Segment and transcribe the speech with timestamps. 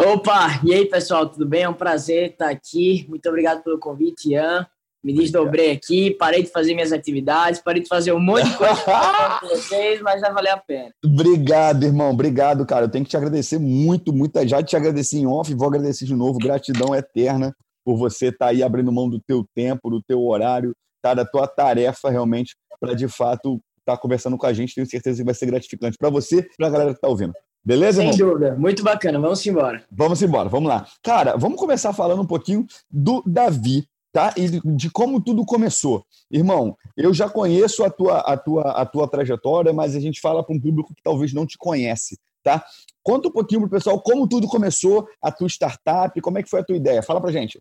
[0.00, 1.62] Opa, e aí pessoal, tudo bem?
[1.62, 3.04] É um prazer estar aqui.
[3.08, 4.64] Muito obrigado pelo convite, Ian.
[5.02, 8.76] Me desdobrei aqui, parei de fazer minhas atividades, parei de fazer um monte de coisa
[9.40, 10.92] com vocês, mas já valeu a pena.
[11.04, 12.10] Obrigado, irmão.
[12.10, 12.84] Obrigado, cara.
[12.84, 14.46] Eu tenho que te agradecer muito, muito.
[14.46, 16.38] Já te agradeci em off, vou agradecer de novo.
[16.38, 17.52] Gratidão eterna
[17.84, 21.12] por você estar tá aí abrindo mão do teu tempo, do teu horário, tá?
[21.12, 24.76] da tua tarefa realmente, para de fato estar tá conversando com a gente.
[24.76, 27.32] Tenho certeza que vai ser gratificante para você e para a galera que está ouvindo.
[27.68, 28.30] Beleza, Sem irmão?
[28.30, 28.56] dúvida.
[28.56, 29.20] Muito bacana.
[29.20, 29.84] Vamos embora.
[29.92, 30.48] Vamos embora.
[30.48, 30.86] Vamos lá.
[31.02, 34.32] Cara, vamos começar falando um pouquinho do Davi tá?
[34.38, 36.02] E de como tudo começou.
[36.30, 40.42] Irmão, eu já conheço a tua, a tua, a tua trajetória, mas a gente fala
[40.42, 42.64] para um público que talvez não te conhece, tá?
[43.02, 46.60] Conta um pouquinho pro pessoal como tudo começou, a tua startup, como é que foi
[46.60, 47.02] a tua ideia?
[47.02, 47.60] Fala pra gente.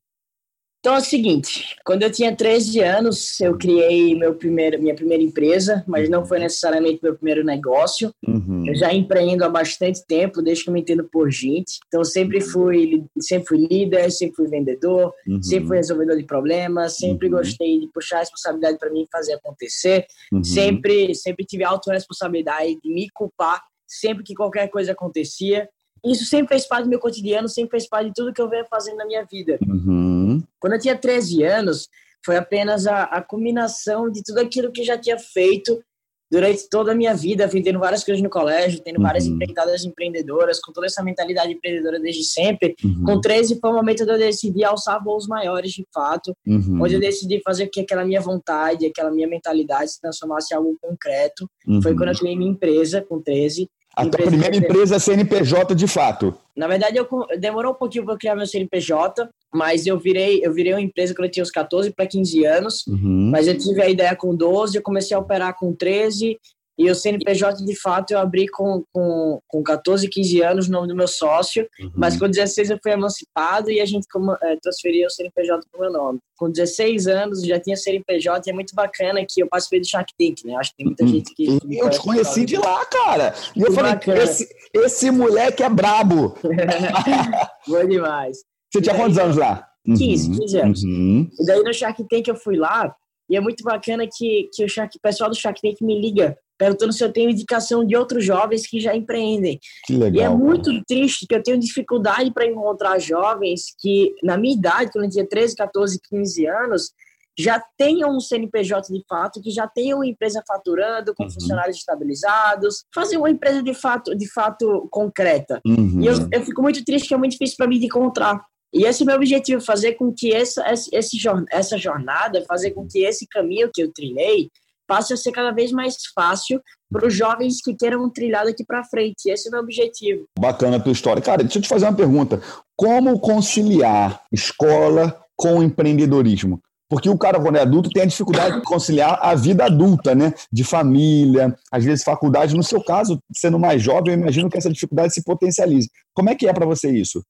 [0.88, 5.22] Então é o seguinte, quando eu tinha 13 anos, eu criei meu primeiro, minha primeira
[5.22, 8.10] empresa, mas não foi necessariamente meu primeiro negócio.
[8.26, 8.66] Uhum.
[8.66, 11.80] Eu já empreendo há bastante tempo, desde que eu me entendo por gente.
[11.88, 15.44] Então sempre fui, sempre fui líder, sempre fui vendedor, uhum.
[15.44, 17.34] sempre fui resolvedor de problemas, sempre uhum.
[17.34, 20.06] gostei de puxar a responsabilidade para mim fazer acontecer.
[20.32, 20.42] Uhum.
[20.42, 25.68] Sempre, sempre tive autorresponsabilidade de me culpar sempre que qualquer coisa acontecia
[26.06, 28.66] isso sempre fez parte do meu cotidiano, sempre fez parte de tudo que eu venho
[28.70, 29.58] fazendo na minha vida.
[29.68, 30.42] Uhum.
[30.60, 31.88] Quando eu tinha 13 anos,
[32.26, 35.82] foi apenas a, a combinação de tudo aquilo que já tinha feito
[36.30, 39.04] durante toda a minha vida, fui tendo várias coisas no colégio, tendo uhum.
[39.04, 42.76] várias empreitadas empreendedoras, com toda essa mentalidade empreendedora desde sempre.
[42.84, 43.04] Uhum.
[43.04, 46.82] Com 13 foi o momento de eu decidir alçar voos maiores, de fato, uhum.
[46.82, 50.78] onde eu decidi fazer que aquela minha vontade, aquela minha mentalidade se transformasse em algo
[50.82, 51.50] concreto.
[51.82, 51.98] Foi uhum.
[51.98, 56.36] quando eu criei minha empresa, com 13, a tua primeira empresa CNPJ de fato?
[56.56, 57.08] Na verdade, eu
[57.40, 61.26] demorou um pouquinho para criar meu CNPJ, mas eu virei, eu virei uma empresa quando
[61.26, 62.86] eu tinha uns 14 para 15 anos.
[62.88, 63.32] Uhum.
[63.32, 66.38] Mas eu tive a ideia com 12, eu comecei a operar com 13
[66.78, 70.88] e o CNPJ, de fato, eu abri com, com, com 14, 15 anos, no nome
[70.88, 71.92] do meu sócio, uhum.
[71.96, 74.06] mas com 16 eu fui emancipado e a gente
[74.44, 76.20] é, transferiu o CNPJ para o meu nome.
[76.38, 80.14] Com 16 anos, já tinha CNPJ e é muito bacana que eu participei do Shark
[80.20, 80.56] Tank, né?
[80.56, 81.10] Acho que tem muita uhum.
[81.10, 81.60] gente que...
[81.60, 83.34] que eu te conheci de lá, cara!
[83.56, 86.38] E eu falei, esse, esse moleque é brabo!
[87.68, 88.38] Bom demais.
[88.72, 89.68] Você tinha quantos anos lá?
[89.84, 90.84] 15, 15 anos.
[90.84, 91.28] Uhum.
[91.40, 92.94] E daí no Shark Tank eu fui lá
[93.30, 96.38] e é muito bacana que, que o, Shark, o pessoal do Shark Tank me liga
[96.58, 99.60] perguntando se eu tenho indicação de outros jovens que já empreendem.
[99.86, 100.14] Que legal.
[100.16, 104.92] E é muito triste que eu tenho dificuldade para encontrar jovens que, na minha idade,
[104.92, 106.92] quando eu tinha 13, 14, 15 anos,
[107.40, 111.30] já tenham um CNPJ de fato, que já tenham uma empresa faturando, com uhum.
[111.30, 115.62] funcionários estabilizados, fazer uma empresa de fato, de fato concreta.
[115.66, 116.02] Uhum.
[116.02, 118.42] E eu, eu fico muito triste que é muito difícil para mim de encontrar.
[118.74, 121.20] E esse é o meu objetivo, fazer com que essa, esse,
[121.52, 124.50] essa jornada, fazer com que esse caminho que eu trilhei,
[124.88, 126.62] passe a ser cada vez mais fácil
[126.92, 129.30] para os jovens que queiram trilhar daqui para frente.
[129.30, 130.26] Esse é o meu objetivo.
[130.40, 131.22] Bacana a tua história.
[131.22, 132.42] Cara, deixa eu te fazer uma pergunta.
[132.76, 136.62] Como conciliar escola com empreendedorismo?
[136.90, 140.34] Porque o cara, quando é adulto, tem a dificuldade de conciliar a vida adulta, né?
[140.52, 142.56] De família, às vezes faculdade.
[142.56, 145.90] No seu caso, sendo mais jovem, eu imagino que essa dificuldade se potencialize.
[146.14, 147.22] Como é que é para você isso?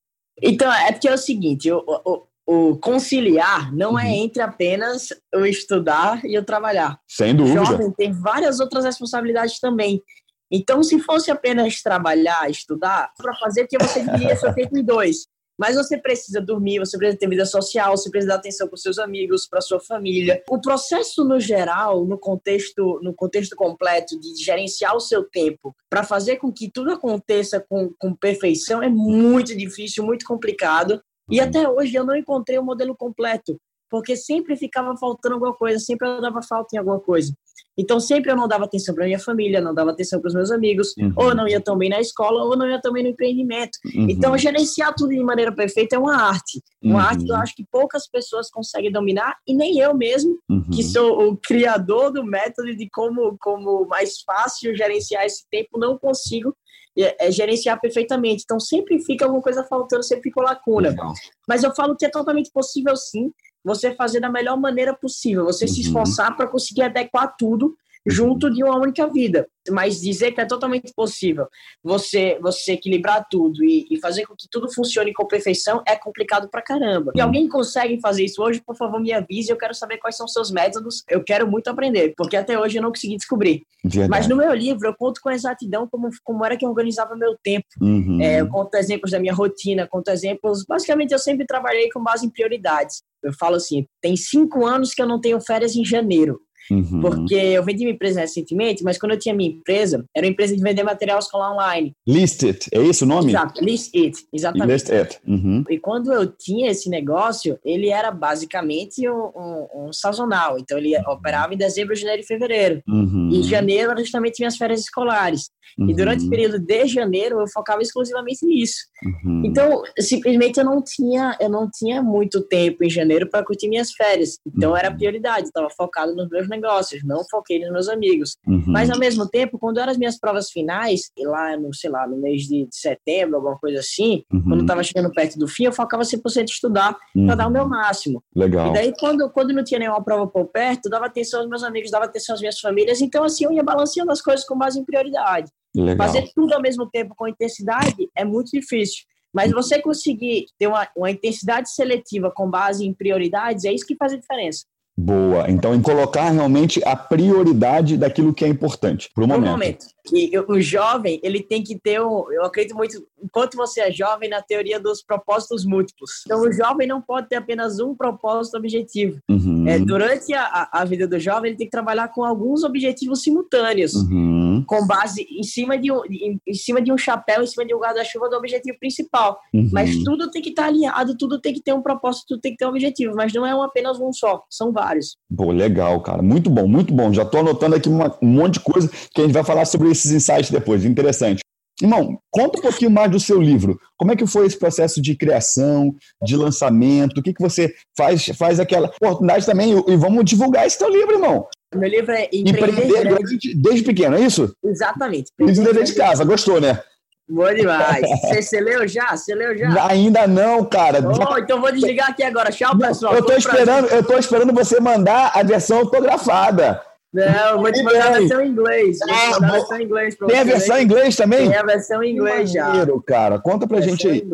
[0.41, 4.09] Então, é porque é o seguinte, o, o, o conciliar não é uhum.
[4.09, 6.97] entre apenas o estudar e o trabalhar.
[7.05, 7.61] Sem dúvida.
[7.61, 10.01] O jovem tem várias outras responsabilidades também.
[10.49, 15.27] Então, se fosse apenas trabalhar, estudar, para fazer, porque você dividiria seu tempo em dois.
[15.59, 18.99] Mas você precisa dormir, você precisa ter vida social, você precisa dar atenção para seus
[18.99, 20.41] amigos, para sua família.
[20.49, 26.03] O processo no geral, no contexto, no contexto completo de gerenciar o seu tempo para
[26.03, 31.01] fazer com que tudo aconteça com, com perfeição é muito difícil, muito complicado.
[31.29, 31.47] E uhum.
[31.47, 33.59] até hoje eu não encontrei o um modelo completo,
[33.89, 37.33] porque sempre ficava faltando alguma coisa, sempre dava falta em alguma coisa.
[37.77, 40.51] Então sempre eu não dava atenção para minha família, não dava atenção para os meus
[40.51, 41.13] amigos, uhum.
[41.15, 43.77] ou não ia tão bem na escola, ou não ia tão bem no empreendimento.
[43.85, 44.07] Uhum.
[44.09, 47.41] Então gerenciar tudo de maneira perfeita é uma arte, uma arte que eu uhum.
[47.41, 50.37] acho que poucas pessoas conseguem dominar e nem eu mesmo,
[50.71, 50.89] que uhum.
[50.89, 56.55] sou o criador do método de como como mais fácil gerenciar esse tempo, não consigo
[56.97, 58.43] é, é, gerenciar perfeitamente.
[58.43, 60.89] Então sempre fica alguma coisa faltando, sempre fica lacuna.
[60.89, 61.13] Legal.
[61.47, 63.31] Mas eu falo que é totalmente possível sim
[63.63, 65.71] você fazer da melhor maneira possível, você uhum.
[65.71, 67.75] se esforçar para conseguir adequar tudo
[68.07, 69.47] junto de uma única vida.
[69.69, 71.45] Mas dizer que é totalmente possível
[71.83, 76.47] você você equilibrar tudo e, e fazer com que tudo funcione com perfeição é complicado
[76.49, 77.11] pra caramba.
[77.15, 79.51] E alguém consegue fazer isso hoje, por favor, me avise.
[79.51, 81.03] Eu quero saber quais são seus métodos.
[81.09, 83.63] Eu quero muito aprender, porque até hoje eu não consegui descobrir.
[83.83, 84.09] Verdade.
[84.09, 87.35] Mas no meu livro eu conto com exatidão como, como era que eu organizava meu
[87.43, 87.67] tempo.
[87.81, 88.21] Uhum.
[88.21, 90.63] É, eu conto exemplos da minha rotina, conto exemplos.
[90.65, 93.01] Basicamente, eu sempre trabalhei com base em prioridades.
[93.23, 96.39] Eu falo assim: tem cinco anos que eu não tenho férias em janeiro.
[96.71, 97.01] Uhum.
[97.01, 100.55] Porque eu vendi minha empresa recentemente, mas quando eu tinha minha empresa, era uma empresa
[100.55, 101.93] de vender material escolar online.
[102.07, 103.31] List It, é isso o nome?
[103.31, 104.71] Exato, List It, exatamente.
[104.71, 105.19] List It.
[105.27, 105.63] Uhum.
[105.69, 110.57] E quando eu tinha esse negócio, ele era basicamente um, um, um sazonal.
[110.59, 112.81] Então ele operava em dezembro, janeiro e fevereiro.
[112.87, 113.29] Uhum.
[113.31, 115.49] E janeiro era justamente minhas férias escolares.
[115.77, 116.29] E durante o uhum.
[116.29, 118.77] período de janeiro eu focava exclusivamente nisso.
[119.03, 119.43] Uhum.
[119.45, 123.91] Então, simplesmente eu não tinha, eu não tinha muito tempo em janeiro para curtir minhas
[123.91, 124.39] férias.
[124.45, 124.97] Então era uhum.
[124.97, 126.56] prioridade, estava focado nos meus negócios,
[127.03, 128.37] não foquei nos meus amigos.
[128.47, 128.63] Uhum.
[128.67, 132.07] Mas ao mesmo tempo, quando eram as minhas provas finais, e lá no, sei lá,
[132.07, 134.43] no mês de setembro, alguma coisa assim, uhum.
[134.43, 137.25] quando estava chegando perto do fim, eu focava 100% em estudar uhum.
[137.25, 138.23] para dar o meu máximo.
[138.35, 138.69] Legal.
[138.69, 141.91] E daí, quando, quando não tinha nenhuma prova por perto, dava atenção aos meus amigos,
[141.91, 143.01] dava atenção às minhas famílias.
[143.01, 145.51] Então, assim, eu ia balanceando as coisas com base em prioridade.
[145.75, 146.07] Legal.
[146.07, 149.03] Fazer tudo ao mesmo tempo com intensidade é muito difícil.
[149.33, 153.95] Mas você conseguir ter uma, uma intensidade seletiva com base em prioridades, é isso que
[153.95, 154.65] faz a diferença.
[154.97, 155.45] Boa.
[155.47, 159.51] Então, em colocar realmente a prioridade daquilo que é importante para o momento.
[159.51, 159.85] momento.
[160.11, 164.29] E o jovem, ele tem que ter, um, eu acredito muito, enquanto você é jovem,
[164.29, 166.23] na teoria dos propósitos múltiplos.
[166.25, 169.19] Então, o jovem não pode ter apenas um propósito objetivo.
[169.29, 169.67] Uhum.
[169.67, 173.93] É, durante a, a vida do jovem, ele tem que trabalhar com alguns objetivos simultâneos,
[173.93, 174.63] uhum.
[174.65, 177.75] com base em cima, de um, em, em, cima de um chapéu, em cima de
[177.75, 179.39] um guarda-chuva do objetivo principal.
[179.53, 179.69] Uhum.
[179.73, 182.57] Mas tudo tem que estar alinhado, tudo tem que ter um propósito, tudo tem que
[182.57, 185.17] ter um objetivo, mas não é um, apenas um só, são vários vários.
[185.35, 186.21] Pô, legal, cara.
[186.21, 187.13] Muito bom, muito bom.
[187.13, 189.89] Já estou anotando aqui uma, um monte de coisa que a gente vai falar sobre
[189.89, 190.85] esses insights depois.
[190.85, 191.41] Interessante.
[191.79, 193.79] Irmão, conta um pouquinho mais do seu livro.
[193.97, 195.93] Como é que foi esse processo de criação,
[196.23, 197.19] de lançamento?
[197.19, 199.73] O que, que você faz, faz aquela oportunidade também?
[199.87, 201.45] E, vamos divulgar esse teu livro, irmão.
[201.75, 204.51] Meu livro é Empreender, Empreender desde, desde pequeno, é isso?
[204.63, 205.29] Exatamente.
[205.39, 206.81] Empreender de casa, gostou, né?
[207.29, 208.05] Boa demais.
[208.33, 209.15] Você leu já?
[209.15, 209.87] Você leu já?
[209.87, 210.99] Ainda não, cara.
[211.05, 212.51] Oh, então vou desligar aqui agora.
[212.51, 213.15] Tchau, pessoal.
[213.15, 216.81] Eu tô, esperando, eu tô esperando você mandar a versão autografada.
[217.13, 218.99] Não, eu vou te mandar a versão em inglês.
[219.09, 221.49] Ah, a versão em inglês Tem a versão em inglês também?
[221.49, 222.67] Tem a versão em inglês já.
[222.67, 223.39] Maneiro, cara.
[223.39, 224.27] Conta pra gente aí.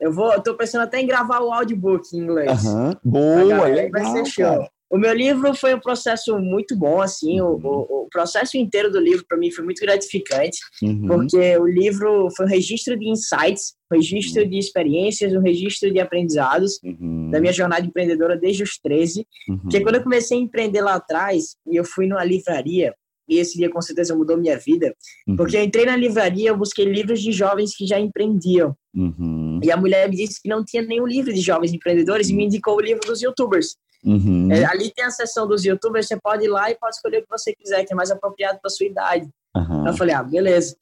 [0.00, 2.66] Eu vou, eu tô pensando até em gravar o audiobook em inglês.
[2.66, 2.96] Aham.
[3.04, 4.44] Boa, legal, vai ser show.
[4.44, 4.70] Cara.
[4.90, 9.00] O meu livro foi um processo muito bom, assim, o, o, o processo inteiro do
[9.00, 11.06] livro para mim foi muito gratificante, uhum.
[11.06, 14.48] porque o livro foi um registro de insights, um registro uhum.
[14.48, 17.30] de experiências, um registro de aprendizados uhum.
[17.30, 19.58] da minha jornada empreendedora desde os 13, uhum.
[19.58, 22.94] porque quando eu comecei a empreender lá atrás, e eu fui numa livraria,
[23.28, 24.94] e esse dia com certeza mudou minha vida,
[25.26, 25.36] uhum.
[25.36, 29.60] porque eu entrei na livraria, eu busquei livros de jovens que já empreendiam, uhum.
[29.62, 32.44] e a mulher me disse que não tinha nenhum livro de jovens empreendedores, e me
[32.44, 34.52] indicou o livro dos youtubers, Uhum.
[34.52, 37.22] É, ali tem a seção dos youtubers, você pode ir lá e pode escolher o
[37.22, 39.28] que você quiser, que é mais apropriado para sua idade.
[39.56, 39.86] Uhum.
[39.86, 40.76] Eu falei, ah, beleza.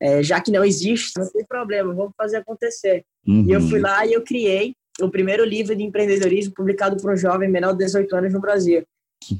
[0.00, 3.04] É, já que não existe, não tem problema, vamos fazer acontecer.
[3.26, 3.46] Uhum.
[3.48, 7.16] E eu fui lá e eu criei o primeiro livro de empreendedorismo publicado por um
[7.16, 8.84] jovem menor de 18 anos no Brasil.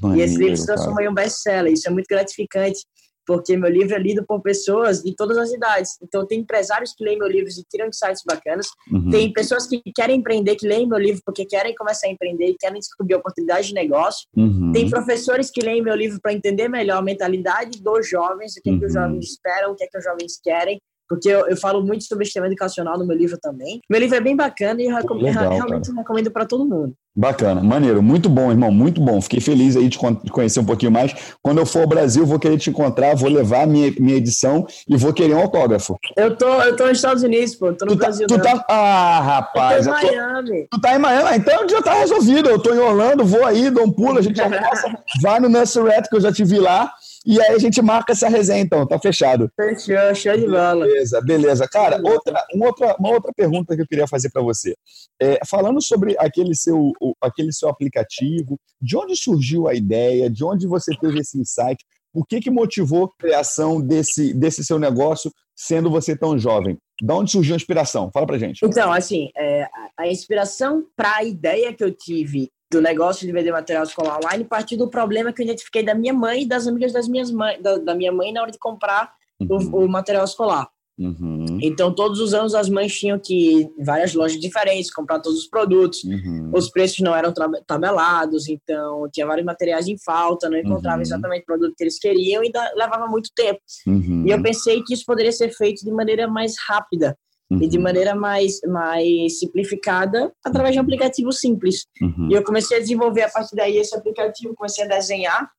[0.01, 1.71] Maneiro, e esse livro se transformou em um best-seller.
[1.71, 2.85] Isso é muito gratificante,
[3.29, 5.99] porque meu livro é lido por pessoas de todas as idades.
[6.01, 8.65] Então, tem empresários que leem meu livro e tiram insights bacanas.
[8.91, 9.11] Uhum.
[9.11, 12.57] Tem pessoas que querem empreender, que leem meu livro porque querem começar a empreender e
[12.57, 14.27] querem descobrir oportunidades de negócio.
[14.35, 14.71] Uhum.
[14.71, 18.71] Tem professores que leem meu livro para entender melhor a mentalidade dos jovens, o que,
[18.71, 18.77] uhum.
[18.77, 19.01] é que os uhum.
[19.03, 22.23] jovens esperam, o que, é que os jovens querem porque eu, eu, falo muito sobre
[22.23, 23.81] sistema educacional no meu livro também.
[23.89, 25.97] Meu livro é bem bacana e recom Legal, realmente cara.
[25.97, 26.93] recomendo para todo mundo.
[27.15, 29.19] Bacana, maneiro, muito bom, irmão, muito bom.
[29.19, 29.97] Fiquei feliz aí de
[30.31, 31.13] conhecer um pouquinho mais.
[31.41, 34.95] Quando eu for ao Brasil, vou querer te encontrar, vou levar minha, minha edição e
[34.95, 35.97] vou querer um autógrafo.
[36.15, 38.27] Eu tô, eu tô nos Estados Unidos, pô, tô no tu tá, Brasil.
[38.27, 39.87] Tu tá, ah, rapaz.
[39.87, 40.67] Eu tô em Miami.
[40.71, 42.49] Tu tá em Miami, então já tá resolvido.
[42.49, 45.89] Eu tô em Orlando, vou aí, dou um pulo, a gente almoça, vai no Nursery
[46.07, 46.93] que eu já te vi lá
[47.25, 49.51] E aí a gente marca essa resenha, então, tá fechado.
[49.55, 50.85] Fechou, show de bola.
[50.85, 51.67] Beleza, beleza.
[51.67, 54.75] Cara, outra, uma, outra, uma outra pergunta que eu queria fazer para você.
[55.21, 60.65] É, falando sobre aquele seu, aquele seu aplicativo, de onde surgiu a ideia, de onde
[60.65, 61.83] você teve esse insight?
[62.13, 66.77] O que, que motivou a criação desse, desse seu negócio, sendo você tão jovem?
[67.01, 68.09] De onde surgiu a inspiração?
[68.11, 68.65] Fala pra gente.
[68.65, 73.51] Então, assim, é, a inspiração para a ideia que eu tive do negócio de vender
[73.51, 76.93] material escolar online partiu do problema que eu identifiquei da minha mãe e das amigas
[76.93, 79.71] das minhas mãe, da, da minha mãe na hora de comprar uhum.
[79.73, 80.69] o, o, material escolar.
[80.97, 81.59] Uhum.
[81.61, 85.39] Então, todos os anos as mães tinham que ir em várias lojas diferentes, comprar todos
[85.39, 86.03] os produtos.
[86.03, 86.51] Uhum.
[86.53, 87.33] Os preços não eram
[87.65, 91.01] tabelados, então tinha vários materiais em falta, não encontrava uhum.
[91.01, 93.61] exatamente o produto que eles queriam e da, levava muito tempo.
[93.87, 94.25] Uhum.
[94.27, 97.17] E eu pensei que isso poderia ser feito de maneira mais rápida
[97.51, 97.83] e de uhum.
[97.83, 101.87] maneira mais, mais simplificada através de um aplicativo simples.
[102.29, 105.49] E eu comecei a desenvolver a partir daí esse aplicativo, comecei a desenhar.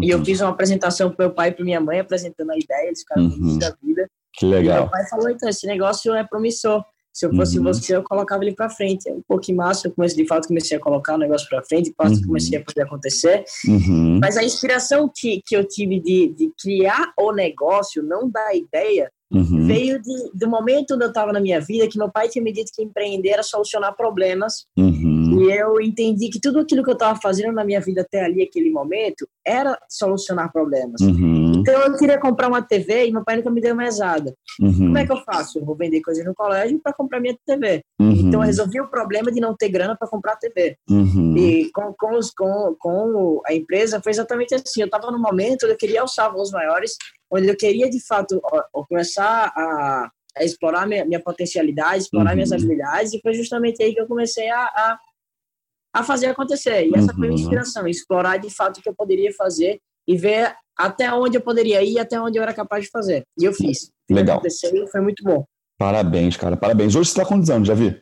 [0.00, 2.86] E eu fiz uma apresentação para meu pai e para minha mãe, apresentando a ideia,
[2.86, 4.08] eles ficaram felizes da vida.
[4.32, 4.76] Que legal.
[4.76, 6.82] E meu pai falou, então, esse negócio é promissor.
[7.12, 7.64] Se eu fosse uhum.
[7.64, 9.08] você, eu colocava ele para frente.
[9.08, 11.90] É um pouquinho massa, eu comecei, de fato comecei a colocar o negócio para frente,
[11.90, 12.26] de fato uhum.
[12.26, 13.44] comecei a fazer acontecer.
[13.68, 14.18] Uhum.
[14.20, 19.12] Mas a inspiração que, que eu tive de, de criar o negócio, não da ideia,
[19.34, 19.66] Uhum.
[19.66, 22.52] Veio de, do momento onde eu estava na minha vida, que meu pai tinha me
[22.52, 24.64] dito que empreender era solucionar problemas.
[24.76, 25.42] Uhum.
[25.42, 28.42] E eu entendi que tudo aquilo que eu estava fazendo na minha vida até ali,
[28.42, 31.00] aquele momento, era solucionar problemas.
[31.00, 31.52] Uhum.
[31.56, 34.34] Então eu queria comprar uma TV e meu pai nunca me deu mesada.
[34.60, 34.72] Uhum.
[34.72, 35.58] Como é que eu faço?
[35.58, 37.82] Eu vou vender coisas no colégio para comprar minha TV.
[38.00, 38.12] Uhum.
[38.12, 40.76] Então eu resolvi o problema de não ter grana para comprar TV.
[40.88, 41.36] Uhum.
[41.36, 44.80] E com, com, os, com, com a empresa foi exatamente assim.
[44.80, 46.96] Eu estava no momento eu queria alçar voos maiores
[47.34, 48.40] onde eu queria de fato
[48.88, 52.36] começar a, a explorar minha, minha, potencialidade, explorar uhum.
[52.36, 54.98] minhas habilidades, e foi justamente aí que eu comecei a, a,
[55.94, 56.86] a fazer acontecer.
[56.86, 57.14] E essa uhum.
[57.14, 57.38] foi a minha uhum.
[57.38, 61.82] inspiração, explorar de fato o que eu poderia fazer e ver até onde eu poderia
[61.82, 63.24] ir, até onde eu era capaz de fazer.
[63.38, 63.90] E eu fiz.
[64.08, 64.38] Legal.
[64.38, 65.44] Aconteceu, foi muito bom.
[65.76, 66.94] Parabéns, cara, parabéns.
[66.94, 68.00] Hoje você está quantos anos, já vi?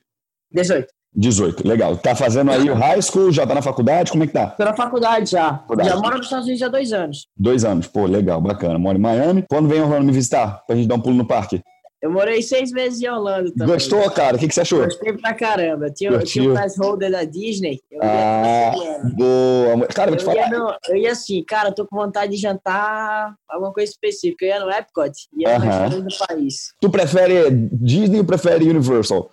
[0.50, 0.92] 18.
[1.14, 1.96] 18, legal.
[1.96, 4.46] Tá fazendo aí o high school, já tá na faculdade, como é que tá?
[4.48, 5.58] Tô na faculdade já.
[5.58, 5.88] Faculdade.
[5.90, 7.26] Já moro nos Estados Unidos há dois anos.
[7.36, 8.78] Dois anos, pô, legal, bacana.
[8.78, 9.44] Moro em Miami.
[9.48, 10.64] Quando vem Orlando me visitar?
[10.66, 11.62] Pra gente dar um pulo no parque?
[12.02, 13.74] Eu morei seis meses em Orlando também.
[13.74, 14.34] Gostou, cara?
[14.34, 14.82] O que, que você achou?
[14.82, 15.88] Gostei pra caramba.
[15.88, 17.80] Tinha, tinha o pass holder da Disney.
[18.02, 18.72] ah,
[19.14, 19.86] boa.
[19.86, 20.36] Cara, vou te falar.
[20.38, 24.44] Ia no, eu ia assim, cara, tô com vontade de jantar alguma coisa específica.
[24.44, 25.90] Eu ia no Epcot, ia uh -huh.
[25.90, 26.74] no do país.
[26.80, 29.30] Tu prefere Disney ou prefere Universal?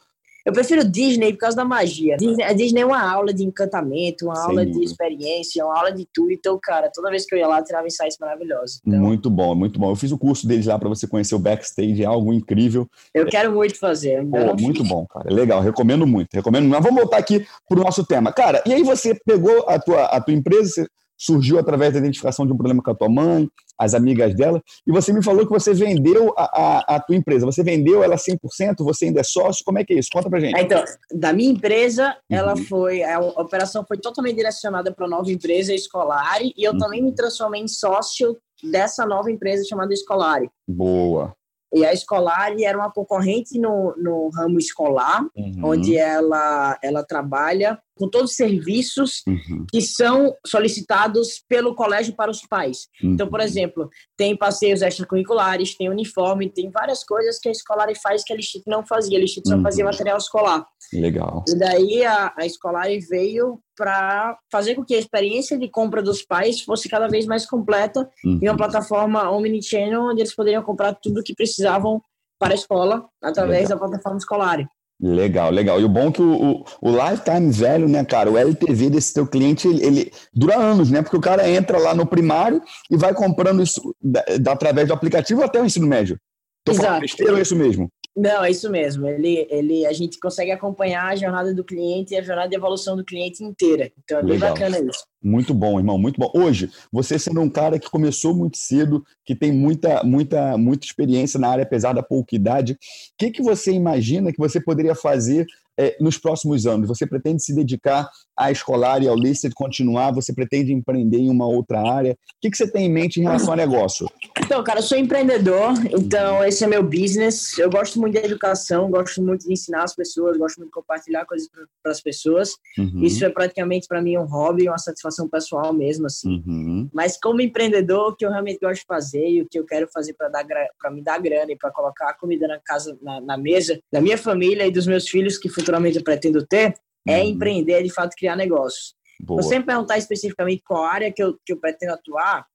[0.50, 2.18] Eu prefiro Disney por causa da magia.
[2.18, 4.80] Disney, a Disney é uma aula de encantamento, uma Sem aula dúvida.
[4.80, 6.32] de experiência, uma aula de tudo.
[6.32, 8.82] Então, cara, toda vez que eu ia lá, eu tirava insights maravilhosos.
[8.86, 9.00] Então...
[9.00, 9.92] Muito bom, muito bom.
[9.92, 12.90] Eu fiz o curso deles lá para você conhecer o backstage, é algo incrível.
[13.14, 14.26] Eu quero muito fazer.
[14.26, 15.32] Pô, muito bom, cara.
[15.32, 16.34] Legal, recomendo muito.
[16.34, 16.68] Recomendo.
[16.68, 18.34] Mas vamos voltar aqui pro nosso tema.
[18.34, 22.54] Cara, e aí você pegou a tua, a tua empresa, surgiu através da identificação de
[22.54, 23.48] um problema com a tua mãe,
[23.80, 27.46] as amigas dela, e você me falou que você vendeu a, a, a tua empresa.
[27.46, 28.38] Você vendeu ela 100%?
[28.80, 29.64] Você ainda é sócio?
[29.64, 30.10] Como é que é isso?
[30.12, 30.60] Conta pra gente.
[30.60, 30.84] Então,
[31.14, 32.38] da minha empresa, uhum.
[32.38, 36.78] ela foi, a operação foi totalmente direcionada para a nova empresa Escolari, e eu uhum.
[36.78, 40.50] também me transformei em sócio dessa nova empresa chamada Escolari.
[40.68, 41.34] Boa.
[41.74, 45.62] E a Escolari era uma concorrente no, no ramo escolar, uhum.
[45.64, 49.66] onde ela, ela trabalha com todos os serviços uhum.
[49.70, 52.88] que são solicitados pelo colégio para os pais.
[53.04, 53.14] Uhum.
[53.14, 58.24] Então, por exemplo, tem passeios extracurriculares, tem uniforme, tem várias coisas que a Escolar faz
[58.24, 59.18] que a Listit não fazia.
[59.18, 59.64] A Listit só uhum.
[59.64, 60.66] fazia material escolar.
[60.94, 61.44] Legal.
[61.48, 66.22] E daí a, a Escolar veio para fazer com que a experiência de compra dos
[66.22, 68.58] pais fosse cada vez mais completa em uma uhum.
[68.58, 72.02] plataforma omnichannel onde eles poderiam comprar tudo o que precisavam
[72.40, 73.78] para a escola através Legal.
[73.78, 74.70] da plataforma escolar.
[75.02, 75.80] Legal, legal.
[75.80, 79.14] E o bom é que o, o, o lifetime velho, né, cara, o LTV desse
[79.14, 81.02] teu cliente, ele, ele, dura anos, né?
[81.02, 84.94] Porque o cara entra lá no primário e vai comprando isso da, da, através do
[84.94, 86.20] aplicativo até o ensino médio.
[86.66, 86.86] Tô Exato.
[86.86, 87.90] falando besteira é isso mesmo?
[88.16, 89.08] Não, é isso mesmo.
[89.08, 92.96] Ele, ele, a gente consegue acompanhar a jornada do cliente e a jornada de evolução
[92.96, 93.92] do cliente inteira.
[94.04, 94.54] Então é bem Legal.
[94.54, 95.06] bacana isso.
[95.22, 96.32] Muito bom, irmão, muito bom.
[96.34, 101.40] Hoje, você sendo um cara que começou muito cedo, que tem muita, muita, muita experiência
[101.40, 102.78] na área, apesar da pouca idade, o
[103.18, 105.46] que, que você imagina que você poderia fazer
[105.80, 106.90] é, nos próximos anos?
[106.90, 110.12] Você pretende se dedicar à escolar e ao Listed continuar?
[110.12, 112.12] Você pretende empreender em uma outra área?
[112.12, 114.08] O que, que você tem em mente em relação ao negócio?
[114.40, 117.58] Então, cara, eu sou empreendedor, então esse é meu business.
[117.58, 121.26] Eu gosto muito de educação, gosto muito de ensinar as pessoas, gosto muito de compartilhar
[121.26, 121.48] coisas
[121.82, 122.54] para as pessoas.
[122.78, 123.04] Uhum.
[123.04, 126.44] Isso é praticamente para mim um hobby, uma satisfação pessoal mesmo, assim.
[126.46, 126.90] Uhum.
[126.94, 129.88] Mas como empreendedor, o que eu realmente gosto de fazer e o que eu quero
[129.94, 133.80] fazer para me dar grana e para colocar a comida na casa, na, na mesa
[133.92, 136.74] da minha família e dos meus filhos que futuramente eu pretendo ter,
[137.08, 137.30] é uhum.
[137.30, 138.96] empreender, de fato, criar negócios.
[139.22, 139.42] Boa.
[139.42, 142.46] Você me perguntar especificamente qual área que eu, que eu pretendo atuar,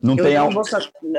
[0.00, 0.62] Não, eu tem não, vou,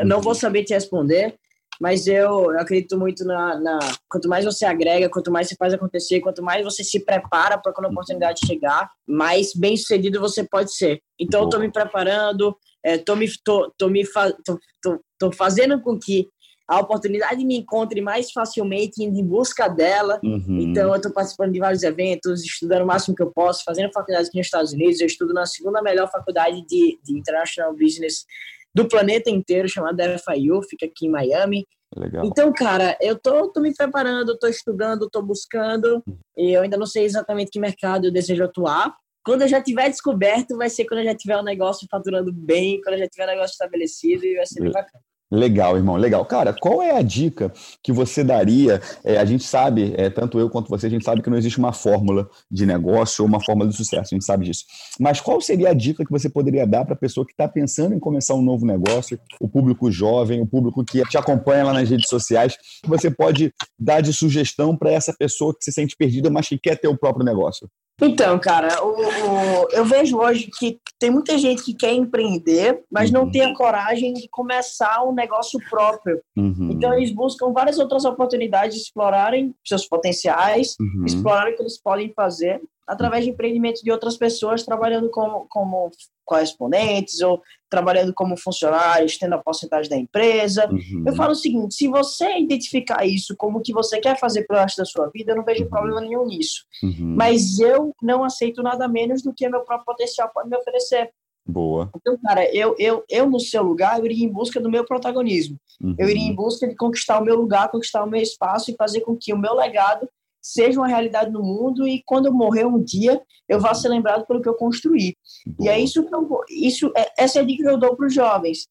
[0.04, 1.36] não vou saber te responder,
[1.80, 3.80] mas eu, eu acredito muito na, na,
[4.10, 7.74] Quanto mais você agrega, quanto mais você faz acontecer, quanto mais você se prepara para
[7.74, 11.02] quando a oportunidade chegar, mais bem sucedido você pode ser.
[11.20, 15.32] Então, eu estou me preparando, estou é, me, tô, tô me fa tô, tô, tô
[15.32, 16.30] fazendo com que
[16.68, 20.20] a oportunidade me encontre mais facilmente indo em busca dela.
[20.24, 20.60] Uhum.
[20.60, 24.28] Então, eu estou participando de vários eventos, estudando o máximo que eu posso, fazendo faculdade
[24.28, 25.00] aqui nos Estados Unidos.
[25.00, 28.26] Eu estudo na segunda melhor faculdade de, de International Business
[28.74, 31.66] do planeta inteiro, chamada FIU, fica aqui em Miami.
[31.96, 32.26] Legal.
[32.26, 36.04] Então, cara, eu tô, tô me preparando, tô estudando, tô buscando,
[36.36, 38.94] e eu ainda não sei exatamente que mercado eu desejo atuar.
[39.24, 42.34] Quando eu já tiver descoberto, vai ser quando eu já tiver o um negócio faturando
[42.34, 45.04] bem, quando eu já tiver o um negócio estabelecido, e vai ser bem bacana.
[45.32, 46.24] Legal, irmão, legal.
[46.24, 47.52] Cara, qual é a dica
[47.82, 48.80] que você daria?
[49.04, 51.58] É, a gente sabe, é, tanto eu quanto você, a gente sabe que não existe
[51.58, 54.64] uma fórmula de negócio ou uma fórmula de sucesso, a gente sabe disso.
[55.00, 57.96] Mas qual seria a dica que você poderia dar para a pessoa que está pensando
[57.96, 61.90] em começar um novo negócio, o público jovem, o público que te acompanha lá nas
[61.90, 66.30] redes sociais, que você pode dar de sugestão para essa pessoa que se sente perdida,
[66.30, 67.68] mas que quer ter o próprio negócio?
[68.02, 73.10] Então, cara, o, o, eu vejo hoje que tem muita gente que quer empreender, mas
[73.10, 73.24] uhum.
[73.24, 76.22] não tem a coragem de começar um negócio próprio.
[76.36, 76.72] Uhum.
[76.72, 81.06] Então, eles buscam várias outras oportunidades de explorarem seus potenciais, uhum.
[81.06, 85.92] explorarem o que eles podem fazer através de empreendimentos de outras pessoas, trabalhando como, como
[86.24, 90.70] correspondentes ou trabalhando como funcionários, tendo a porcentagem da empresa.
[90.70, 91.04] Uhum.
[91.06, 94.62] Eu falo o seguinte: se você identificar isso como que você quer fazer para o
[94.62, 95.70] resto da sua vida, eu não vejo uhum.
[95.70, 96.66] problema nenhum nisso.
[96.84, 97.16] Uhum.
[97.16, 101.10] Mas eu não aceito nada menos do que meu próprio potencial pode me oferecer.
[101.48, 101.92] Boa.
[101.96, 105.60] Então, cara, eu, eu, eu no seu lugar, eu iria em busca do meu protagonismo.
[105.98, 106.36] Eu iria em uhum.
[106.36, 109.38] busca de conquistar o meu lugar, conquistar o meu espaço e fazer com que o
[109.38, 110.10] meu legado
[110.46, 114.28] seja uma realidade no mundo e quando eu morrer um dia eu vá ser lembrado
[114.28, 115.18] pelo que eu construí.
[115.60, 118.06] E é isso que eu, isso é, essa é a dica que eu dou para
[118.06, 118.68] os jovens.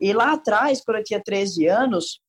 [0.00, 2.20] E lá atrás, quando eu tinha 13 anos,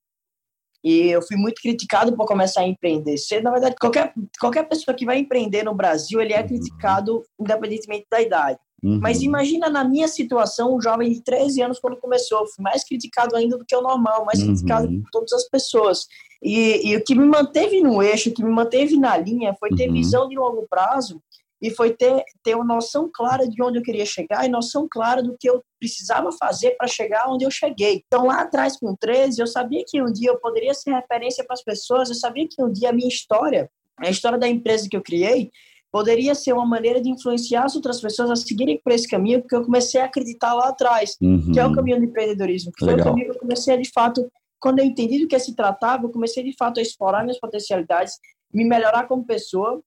[0.84, 3.44] e eu fui muito criticado por começar a empreender cedo.
[3.44, 6.48] Na verdade, qualquer, qualquer pessoa que vai empreender no Brasil, ele é uhum.
[6.48, 8.60] criticado independentemente da idade.
[8.84, 9.00] Uhum.
[9.02, 13.36] Mas imagina na minha situação, um jovem de 13 anos quando começou, fui mais criticado
[13.36, 14.48] ainda do que o normal, mais uhum.
[14.48, 16.06] criticado por todas as pessoas.
[16.42, 19.70] E, e, o que me manteve no eixo, o que me manteve na linha, foi
[19.70, 19.94] ter uhum.
[19.94, 21.22] visão de longo prazo
[21.60, 25.24] e foi ter, ter uma noção clara de onde eu queria chegar e noção clara
[25.24, 28.04] do que eu precisava fazer para chegar onde eu cheguei.
[28.06, 31.56] Então, lá atrás, com 13, eu sabia que um dia eu poderia ser referência para
[31.56, 34.96] as pessoas, eu sabia que um dia a minha história, a história da empresa que
[34.96, 35.50] eu criei,
[35.92, 39.56] poderia ser uma maneira de influenciar as outras pessoas a seguirem por esse caminho, porque
[39.56, 41.52] eu comecei a acreditar lá atrás, uhum.
[41.52, 43.00] que é o caminho do empreendedorismo, que Legal.
[43.00, 45.56] foi o caminho que eu comecei a, de fato, quando eu entendi do que se
[45.56, 48.14] tratava, eu comecei de fato a explorar minhas potencialidades,
[48.54, 49.82] me melhorar como pessoa,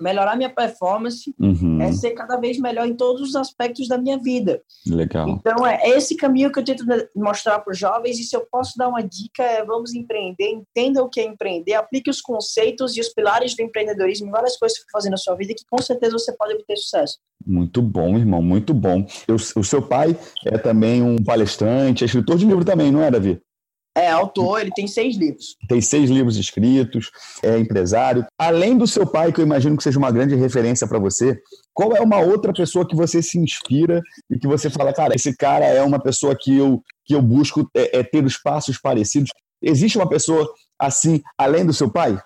[0.00, 1.80] melhorar minha performance, uhum.
[1.80, 4.62] é ser cada vez melhor em todos os aspectos da minha vida.
[4.86, 5.28] Legal.
[5.28, 6.84] Então é esse caminho que eu tento
[7.14, 11.02] mostrar para os jovens e se eu posso dar uma dica é vamos empreender, entenda
[11.02, 14.78] o que é empreender, aplique os conceitos e os pilares do empreendedorismo em várias coisas
[14.78, 17.18] que você fazer na sua vida que com certeza você pode obter sucesso.
[17.46, 19.06] Muito bom, irmão, muito bom.
[19.26, 23.10] Eu, o seu pai é também um palestrante, é escritor de livro também, não é,
[23.10, 23.40] Davi?
[23.98, 25.56] É autor, ele tem seis livros.
[25.68, 27.10] Tem seis livros escritos,
[27.42, 28.24] é empresário.
[28.38, 31.36] Além do seu pai, que eu imagino que seja uma grande referência para você,
[31.74, 35.36] qual é uma outra pessoa que você se inspira e que você fala, cara, esse
[35.36, 39.30] cara é uma pessoa que eu, que eu busco é, é ter os passos parecidos?
[39.60, 42.16] Existe uma pessoa assim, além do seu pai?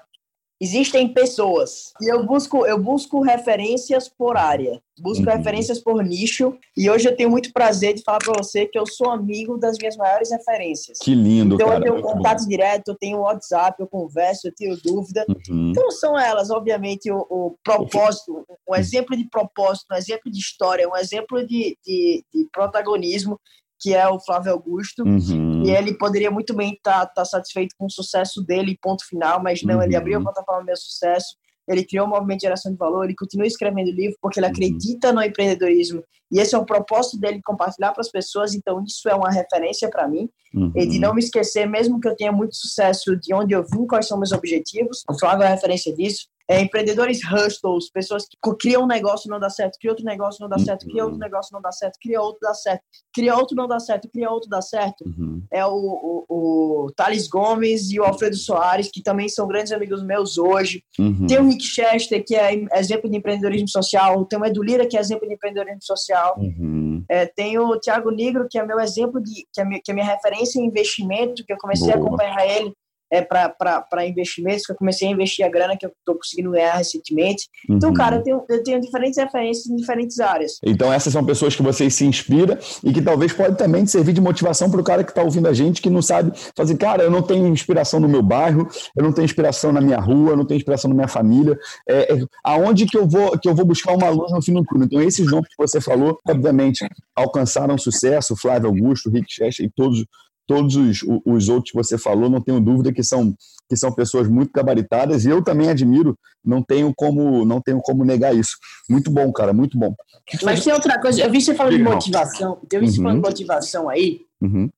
[0.62, 5.36] Existem pessoas e eu busco eu busco referências por área, busco uhum.
[5.36, 8.86] referências por nicho e hoje eu tenho muito prazer de falar para você que eu
[8.86, 10.98] sou amigo das minhas maiores referências.
[11.02, 11.80] Que lindo, então cara.
[11.80, 12.48] eu tenho contato bom.
[12.48, 15.26] direto, eu tenho WhatsApp, eu converso, eu tenho dúvida.
[15.28, 15.70] Uhum.
[15.70, 20.88] Então são elas, obviamente o, o propósito, um exemplo de propósito, um exemplo de história,
[20.88, 23.40] um exemplo de, de, de protagonismo
[23.82, 25.64] que é o Flávio Augusto, uhum.
[25.64, 29.42] e ele poderia muito bem estar tá, tá satisfeito com o sucesso dele, ponto final,
[29.42, 29.82] mas não, uhum.
[29.82, 31.36] ele abriu a plataforma Meu Sucesso,
[31.68, 34.52] ele criou um movimento de geração de valor, ele continua escrevendo livro porque ele uhum.
[34.52, 39.08] acredita no empreendedorismo, e esse é o propósito dele compartilhar para as pessoas, então isso
[39.08, 40.72] é uma referência para mim, uhum.
[40.76, 43.84] e de não me esquecer, mesmo que eu tenha muito sucesso de onde eu vim,
[43.84, 48.84] quais são meus objetivos, o Flávio é referência disso, é, empreendedores hustles, pessoas que criam
[48.84, 50.64] um negócio não dá certo, cria outro negócio não dá uhum.
[50.64, 52.82] certo, cria outro negócio não dá certo, cria outro dá certo,
[53.14, 55.04] cria outro não dá certo, cria outro dá certo.
[55.06, 55.42] Uhum.
[55.50, 60.02] É o, o, o Thales Gomes e o Alfredo Soares, que também são grandes amigos
[60.02, 60.82] meus hoje.
[60.98, 61.26] Uhum.
[61.26, 64.24] Tem o Rick Chester, que é exemplo de empreendedorismo social.
[64.26, 66.36] Tem o Edu Lira, que é exemplo de empreendedorismo social.
[66.38, 67.04] Uhum.
[67.08, 69.94] É, tem o Thiago Negro, que é meu exemplo de que é minha, que é
[69.94, 71.98] minha referência em investimento, que eu comecei Boa.
[71.98, 72.72] a acompanhar ele
[73.12, 76.76] é, para investimentos, que eu comecei a investir a grana que eu estou conseguindo ganhar
[76.76, 77.46] recentemente.
[77.68, 77.94] Então, uhum.
[77.94, 80.58] cara, eu tenho, eu tenho diferentes referências em diferentes áreas.
[80.64, 84.20] Então, essas são pessoas que você se inspira e que talvez pode também servir de
[84.20, 87.10] motivação para o cara que está ouvindo a gente, que não sabe fazer, cara, eu
[87.10, 90.46] não tenho inspiração no meu bairro, eu não tenho inspiração na minha rua, eu não
[90.46, 91.58] tenho inspiração na minha família.
[91.86, 94.64] É, é, aonde que eu, vou, que eu vou buscar uma luz no fim do
[94.64, 94.86] túnel?
[94.86, 100.06] Então, esses nomes que você falou, obviamente, alcançaram sucesso, Flávio Augusto, Rick Chester e todos
[100.46, 103.34] todos os, os outros que você falou, não tenho dúvida que são,
[103.68, 108.04] que são pessoas muito gabaritadas e eu também admiro, não tenho como, não tenho como
[108.04, 108.56] negar isso.
[108.88, 109.94] Muito bom, cara, muito bom.
[110.42, 113.04] Mas tem outra coisa, eu vi você falando de motivação, eu vi você uhum.
[113.04, 114.68] falando de motivação aí, uhum.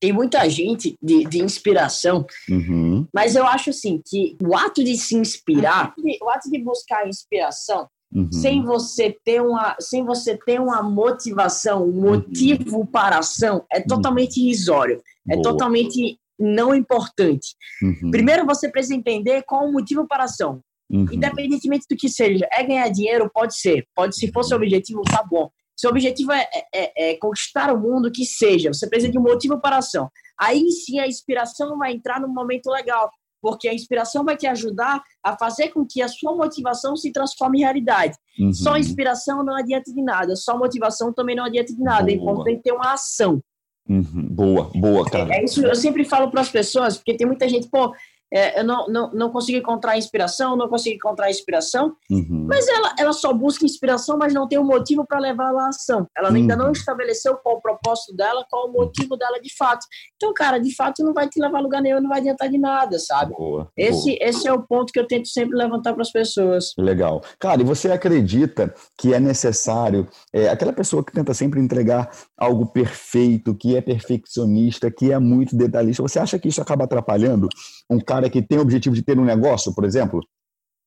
[0.00, 3.06] tem muita gente de, de inspiração, uhum.
[3.12, 7.88] mas eu acho assim, que o ato de se inspirar, o ato de buscar inspiração,
[8.14, 8.30] Uhum.
[8.30, 12.86] sem você ter uma sem você ter uma motivação um motivo uhum.
[12.86, 15.42] para a ação é totalmente irrisório é Boa.
[15.42, 17.54] totalmente não importante.
[17.82, 18.10] Uhum.
[18.10, 20.60] Primeiro você precisa entender qual o motivo para a ação.
[20.90, 21.06] Uhum.
[21.10, 23.30] Independentemente do que seja, é ganhar dinheiro?
[23.32, 23.86] Pode ser.
[23.94, 25.50] Pode, se for seu objetivo, tá bom.
[25.76, 28.72] Seu objetivo é, é, é, é conquistar o mundo, que seja.
[28.72, 30.10] Você precisa de um motivo para a ação.
[30.38, 33.10] Aí sim a inspiração vai entrar num momento legal,
[33.42, 37.58] porque a inspiração vai te ajudar a fazer com que a sua motivação se transforme
[37.58, 38.16] em realidade.
[38.38, 38.52] Uhum.
[38.52, 42.10] Só inspiração não adianta de nada, só motivação também não adianta de nada.
[42.10, 43.42] É importante ter uma ação.
[43.88, 45.34] Uhum, boa, boa, cara.
[45.34, 47.92] É, é isso eu sempre falo para as pessoas, porque tem muita gente, pô,
[48.32, 52.46] é, eu não, não, não consigo encontrar inspiração, não consigo encontrar inspiração, uhum.
[52.48, 55.68] mas ela, ela só busca inspiração, mas não tem um motivo para levar ela à
[55.68, 56.06] ação.
[56.16, 56.36] Ela uhum.
[56.36, 56.72] ainda não uhum.
[56.72, 59.86] estabeleceu qual o propósito dela, qual o motivo dela de fato.
[60.16, 62.56] Então, cara, de fato não vai te levar a lugar nenhum, não vai adiantar de
[62.56, 63.34] nada, sabe?
[63.34, 64.28] Boa, esse, boa.
[64.28, 66.72] esse é o ponto que eu tento sempre levantar para as pessoas.
[66.78, 67.22] Legal.
[67.38, 72.66] Cara, e você acredita que é necessário, é, aquela pessoa que tenta sempre entregar algo
[72.66, 77.48] perfeito, que é perfeccionista, que é muito detalhista, você acha que isso acaba atrapalhando
[77.92, 80.20] um cara que tem o objetivo de ter um negócio, por exemplo?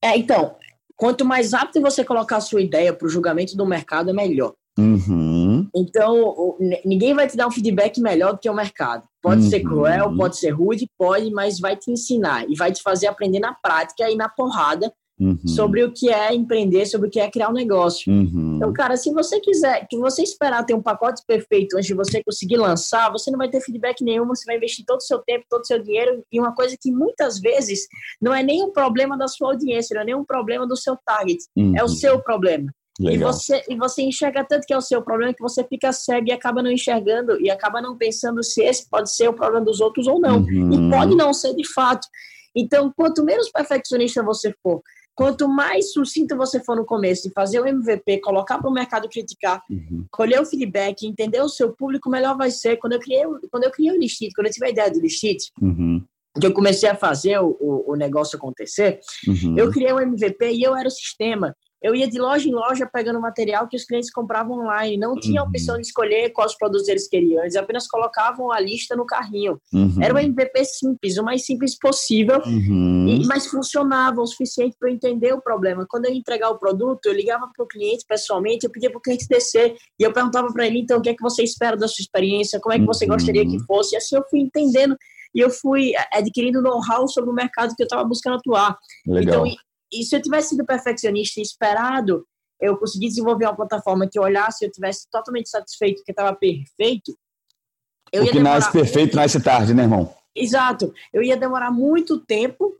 [0.04, 0.56] É, então,
[0.96, 4.54] quanto mais rápido você colocar a sua ideia para o julgamento do mercado, é melhor.
[4.78, 5.70] Uhum.
[5.74, 9.04] Então, ninguém vai te dar um feedback melhor do que o mercado.
[9.22, 9.50] Pode uhum.
[9.50, 13.40] ser cruel, pode ser rude, pode, mas vai te ensinar e vai te fazer aprender
[13.40, 15.48] na prática e na porrada Uhum.
[15.48, 18.12] sobre o que é empreender, sobre o que é criar um negócio.
[18.12, 18.56] Uhum.
[18.58, 22.22] Então, cara, se você quiser, que você esperar ter um pacote perfeito antes de você
[22.22, 25.46] conseguir lançar, você não vai ter feedback nenhum, você vai investir todo o seu tempo,
[25.50, 27.88] todo o seu dinheiro em uma coisa que muitas vezes
[28.22, 30.98] não é nem um problema da sua audiência, não é nem um problema do seu
[31.06, 31.78] target, uhum.
[31.78, 31.96] é o uhum.
[31.96, 32.70] seu problema.
[33.00, 36.30] E você, e você enxerga tanto que é o seu problema que você fica cego
[36.30, 39.82] e acaba não enxergando e acaba não pensando se esse pode ser o problema dos
[39.82, 40.50] outros ou não.
[40.50, 40.90] E uhum.
[40.90, 42.08] pode não ser de fato.
[42.56, 44.82] Então, quanto menos perfeccionista você for,
[45.16, 49.08] Quanto mais sucinto você for no começo e fazer o MVP, colocar para o mercado
[49.08, 50.06] criticar, uhum.
[50.12, 52.76] colher o feedback, entender o seu público, melhor vai ser.
[52.78, 55.52] Quando eu criei, quando eu criei o Listit, quando eu tive a ideia do Listit,
[55.62, 56.04] uhum.
[56.40, 59.58] que eu comecei a fazer o, o, o negócio acontecer, uhum.
[59.58, 62.90] eu criei um MVP e eu era o sistema eu ia de loja em loja
[62.92, 64.98] pegando material que os clientes compravam online.
[64.98, 65.50] Não tinha a uhum.
[65.50, 67.42] opção de escolher quais produtos eles queriam.
[67.42, 69.60] Eles apenas colocavam a lista no carrinho.
[69.74, 70.02] Uhum.
[70.02, 73.08] Era um MVP simples, o mais simples possível, uhum.
[73.08, 75.86] e, mas funcionava o suficiente para eu entender o problema.
[75.88, 78.98] Quando eu ia entregar o produto, eu ligava para o cliente pessoalmente, eu pedia para
[78.98, 81.78] o cliente descer e eu perguntava para ele, então, o que é que você espera
[81.78, 82.60] da sua experiência?
[82.60, 83.66] Como é que você gostaria que uhum.
[83.66, 83.96] fosse?
[83.96, 84.98] E assim eu fui entendendo
[85.36, 88.78] e eu fui adquirindo know-how sobre o mercado que eu estava buscando atuar.
[89.06, 89.46] Legal.
[89.46, 92.26] Então, e se eu tivesse sido perfeccionista e esperado,
[92.60, 96.36] eu consegui desenvolver uma plataforma que eu olhasse e eu tivesse totalmente satisfeito que estava
[96.36, 97.18] perfeito.
[98.12, 100.14] Eu o que nasce perfeito nasce tarde, né, irmão?
[100.36, 100.94] Exato.
[101.14, 102.76] Eu ia demorar muito tempo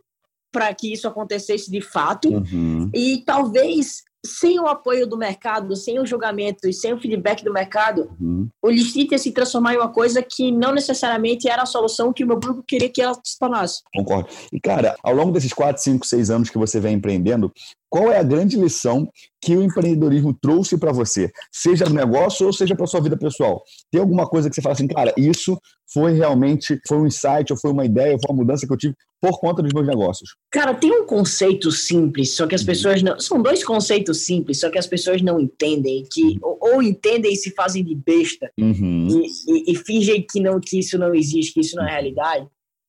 [0.52, 2.30] para que isso acontecesse de fato.
[2.30, 2.90] Uhum.
[2.94, 7.54] E talvez sem o apoio do mercado, sem o julgamento e sem o feedback do
[7.54, 8.50] mercado, uhum.
[8.62, 12.24] o listing ia se transformar em uma coisa que não necessariamente era a solução que
[12.24, 13.82] o meu grupo queria que ela se tornasse.
[13.96, 14.30] Concordo.
[14.52, 17.52] E, cara, ao longo desses 4, 5, 6 anos que você vem empreendendo,
[17.96, 19.10] qual é a grande lição
[19.42, 23.64] que o empreendedorismo trouxe para você, seja no negócio ou seja para sua vida pessoal?
[23.90, 25.58] Tem alguma coisa que você fala assim, cara, isso
[25.94, 28.78] foi realmente foi um insight, ou foi uma ideia, ou foi uma mudança que eu
[28.78, 30.36] tive por conta dos meus negócios?
[30.52, 32.68] Cara, tem um conceito simples, só que as uhum.
[32.68, 33.18] pessoas não.
[33.18, 37.38] São dois conceitos simples, só que as pessoas não entendem, que ou, ou entendem e
[37.38, 39.08] se fazem de besta uhum.
[39.10, 42.46] e, e, e, fingem que, não, que isso não existe, que isso não é realidade.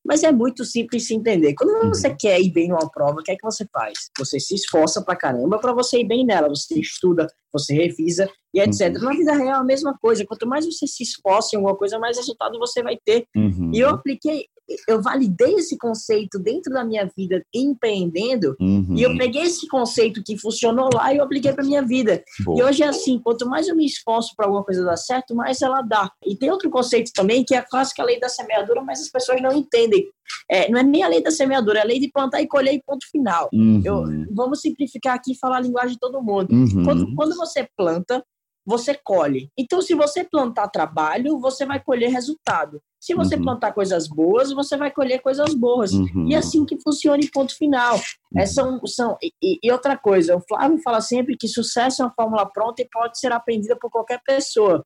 [0.06, 1.54] Mas é muito simples se entender.
[1.54, 1.88] Quando uhum.
[1.88, 2.16] você uhum.
[2.18, 3.94] quer ir bem numa prova, o que é que você faz?
[4.18, 6.48] Você se esforça pra caramba para você ir bem nela.
[6.48, 8.94] Você estuda, você revisa e etc.
[8.96, 9.04] Uhum.
[9.04, 10.24] Na vida real é a mesma coisa.
[10.24, 13.26] Quanto mais você se esforça em alguma coisa, mais resultado você vai ter.
[13.36, 13.70] Uhum.
[13.74, 14.46] E eu apliquei
[14.88, 18.94] eu validei esse conceito dentro da minha vida empreendendo uhum.
[18.96, 22.22] e eu peguei esse conceito que funcionou lá e eu apliquei para minha vida.
[22.44, 22.58] Boa.
[22.58, 25.62] E hoje é assim, quanto mais eu me esforço para alguma coisa dar certo, mais
[25.62, 26.10] ela dá.
[26.24, 29.40] E tem outro conceito também que é a clássica lei da semeadura, mas as pessoas
[29.40, 30.06] não entendem.
[30.50, 32.74] É, não é nem a lei da semeadura, é a lei de plantar e colher
[32.74, 33.48] e ponto final.
[33.52, 33.80] Uhum.
[33.84, 36.52] Eu, vamos simplificar aqui e falar a linguagem de todo mundo.
[36.52, 36.84] Uhum.
[36.84, 38.24] Quando, quando você planta,
[38.66, 39.48] você colhe.
[39.56, 42.82] Então, se você plantar trabalho, você vai colher resultado.
[43.06, 43.42] Se você uhum.
[43.42, 45.92] plantar coisas boas, você vai colher coisas boas.
[45.92, 46.26] Uhum.
[46.28, 48.00] E é assim que funciona em ponto final.
[48.34, 48.46] É, uhum.
[48.48, 52.44] são, são, e, e, outra coisa, o Flávio fala sempre que sucesso é uma fórmula
[52.44, 54.84] pronta e pode ser aprendida por qualquer pessoa.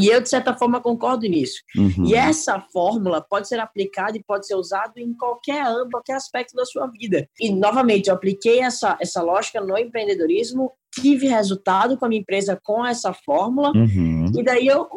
[0.00, 1.60] E eu, de certa forma, concordo nisso.
[1.76, 2.06] Uhum.
[2.06, 6.54] E essa fórmula pode ser aplicada e pode ser usada em qualquer âmbito, qualquer aspecto
[6.54, 7.28] da sua vida.
[7.38, 12.58] E, novamente, eu apliquei essa, essa lógica no empreendedorismo tive resultado com a minha empresa
[12.62, 14.32] com essa fórmula, uhum.
[14.36, 14.88] e daí eu,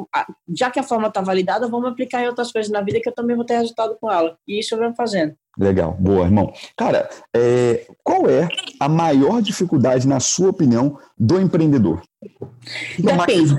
[0.50, 3.14] já que a fórmula está validada, vamos aplicar em outras coisas na vida que eu
[3.14, 4.36] também vou ter resultado com ela.
[4.48, 5.36] E isso eu venho fazendo.
[5.58, 6.52] Legal, boa, irmão.
[6.76, 8.48] Cara, é, qual é
[8.80, 12.02] a maior dificuldade, na sua opinião, do empreendedor?
[12.98, 13.58] Depende.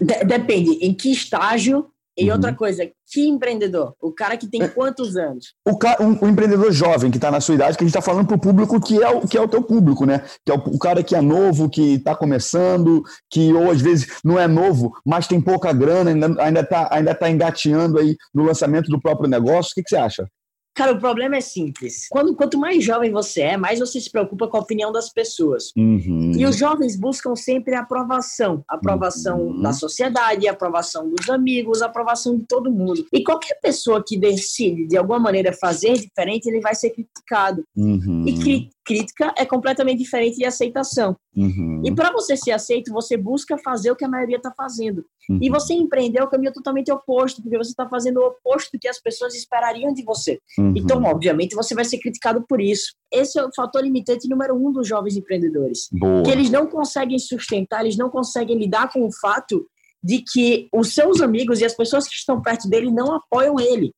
[0.00, 2.32] De depende em que estágio e uhum.
[2.32, 3.94] outra coisa, que empreendedor?
[4.00, 4.68] O cara que tem é.
[4.68, 5.52] quantos anos?
[5.68, 5.72] O,
[6.02, 8.36] um, um empreendedor jovem que está na sua idade, que a gente está falando para
[8.36, 10.24] o público que é o, que é o teu público, né?
[10.44, 14.20] Que é o, o cara que é novo, que está começando, que ou às vezes
[14.24, 18.16] não é novo, mas tem pouca grana, ainda está ainda tá, ainda tá engateando aí
[18.32, 19.72] no lançamento do próprio negócio.
[19.72, 20.26] O que, que você acha?
[20.76, 22.06] Cara, o problema é simples.
[22.10, 25.72] Quando, quanto mais jovem você é, mais você se preocupa com a opinião das pessoas.
[25.74, 26.32] Uhum.
[26.36, 28.62] E os jovens buscam sempre a aprovação.
[28.68, 29.62] A aprovação uhum.
[29.62, 33.06] da sociedade, a aprovação dos amigos, a aprovação de todo mundo.
[33.10, 37.64] E qualquer pessoa que decide, de alguma maneira, fazer diferente, ele vai ser criticado.
[37.74, 38.24] Uhum.
[38.26, 41.16] E cri crítica é completamente diferente de aceitação.
[41.36, 41.82] Uhum.
[41.84, 45.04] E para você ser aceito, você busca fazer o que a maioria está fazendo.
[45.28, 45.40] Uhum.
[45.42, 48.78] E você empreender é o caminho totalmente oposto, porque você está fazendo o oposto do
[48.78, 50.38] que as pessoas esperariam de você.
[50.56, 50.72] Uhum.
[50.76, 52.94] Então, obviamente, você vai ser criticado por isso.
[53.12, 55.88] Esse é o fator limitante número um dos jovens empreendedores.
[55.92, 56.22] Boa.
[56.22, 59.66] Que eles não conseguem sustentar, eles não conseguem lidar com o fato
[60.02, 63.92] de que os seus amigos e as pessoas que estão perto dele não apoiam ele.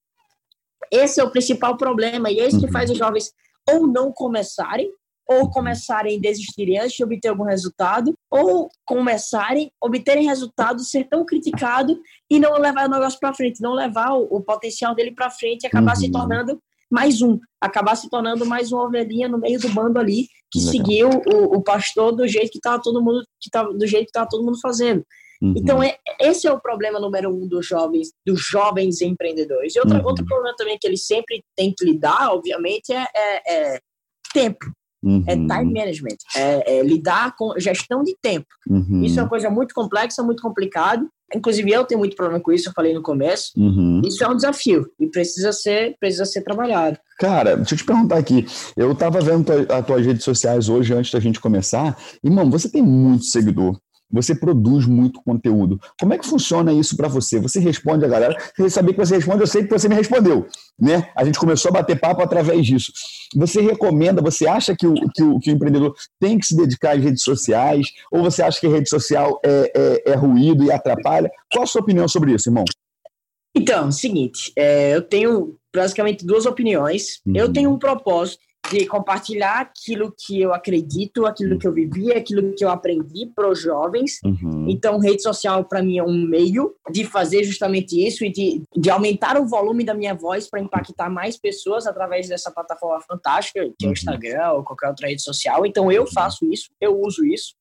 [0.90, 2.72] Esse é o principal problema, e é isso que uhum.
[2.72, 3.30] faz os jovens
[3.70, 4.90] ou não começarem,
[5.28, 12.00] ou começarem desistirem antes de obter algum resultado, ou começarem, obterem resultado, ser tão criticado
[12.30, 15.64] e não levar o negócio para frente, não levar o, o, potencial dele para frente
[15.64, 16.00] e acabar uhum.
[16.00, 20.26] se tornando mais um, acabar se tornando mais uma ovelhinha no meio do bando ali
[20.50, 20.72] que Legal.
[20.72, 24.10] seguiu o, o, pastor do jeito que estava todo mundo que tava, do jeito que
[24.10, 25.04] estava todo mundo fazendo.
[25.40, 25.54] Uhum.
[25.56, 29.74] Então, é, esse é o problema número um dos jovens, dos jovens empreendedores.
[29.74, 30.06] E outra, uhum.
[30.06, 33.80] outro problema também que eles sempre têm que lidar, obviamente, é, é, é
[34.32, 34.66] tempo.
[35.02, 35.22] Uhum.
[35.28, 38.48] É time management, é, é, lidar com gestão de tempo.
[38.68, 39.02] Uhum.
[39.04, 41.08] Isso é uma coisa muito complexa, muito complicado.
[41.32, 43.52] Inclusive, eu tenho muito problema com isso, eu falei no começo.
[43.56, 44.00] Uhum.
[44.04, 46.98] Isso é um desafio e precisa ser, precisa ser trabalhado.
[47.18, 48.46] Cara, deixa eu te perguntar aqui.
[48.76, 52.68] Eu estava vendo as tuas redes sociais hoje, antes da gente começar, e, mano, você
[52.68, 53.78] tem muito seguidor
[54.10, 55.80] você produz muito conteúdo.
[56.00, 57.38] Como é que funciona isso para você?
[57.40, 58.36] Você responde a galera?
[58.56, 60.46] Você saber que você responde, eu sei que você me respondeu.
[60.78, 61.10] Né?
[61.16, 62.92] A gente começou a bater papo através disso.
[63.36, 66.96] Você recomenda, você acha que o, que o, que o empreendedor tem que se dedicar
[66.96, 67.88] às redes sociais?
[68.10, 69.72] Ou você acha que a rede social é,
[70.06, 71.30] é, é ruído e atrapalha?
[71.52, 72.64] Qual a sua opinião sobre isso, irmão?
[73.54, 77.20] Então, seguinte, é, eu tenho basicamente duas opiniões.
[77.26, 77.36] Uhum.
[77.36, 82.54] Eu tenho um propósito de compartilhar aquilo que eu acredito, aquilo que eu vivi, aquilo
[82.54, 84.18] que eu aprendi para os jovens.
[84.24, 84.66] Uhum.
[84.68, 88.90] Então, rede social para mim é um meio de fazer justamente isso e de, de
[88.90, 93.84] aumentar o volume da minha voz para impactar mais pessoas através dessa plataforma fantástica, que
[93.84, 93.92] é o uhum.
[93.92, 95.64] Instagram ou qualquer outra rede social.
[95.64, 97.54] Então, eu faço isso, eu uso isso.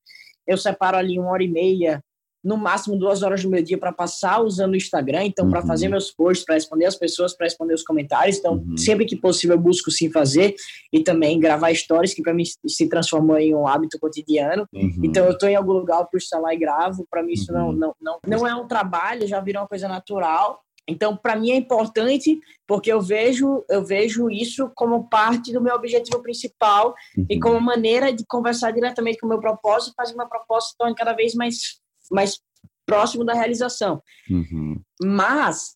[0.45, 2.01] Eu separo ali uma hora e meia
[2.43, 5.51] no máximo duas horas do meu dia para passar usando o Instagram, então uhum.
[5.51, 8.37] para fazer meus posts, para responder as pessoas, para responder os comentários.
[8.37, 8.77] Então, uhum.
[8.77, 10.55] sempre que possível eu busco sim fazer
[10.91, 14.65] e também gravar stories que para mim se transformou em um hábito cotidiano.
[14.73, 15.01] Uhum.
[15.03, 17.05] Então, eu estou em algum lugar, eu puxo lá e gravo.
[17.09, 17.73] Para mim isso não, uhum.
[17.73, 20.61] não, não, não é um trabalho, já virou uma coisa natural.
[20.87, 25.75] Então, para mim é importante porque eu vejo eu vejo isso como parte do meu
[25.75, 26.95] objetivo principal
[27.29, 27.39] e uhum.
[27.41, 31.35] como maneira de conversar diretamente com o meu propósito, fazer uma proposta torne cada vez
[31.35, 32.39] mais mais
[32.85, 34.01] próximo da realização.
[34.29, 34.81] Uhum.
[35.01, 35.75] Mas,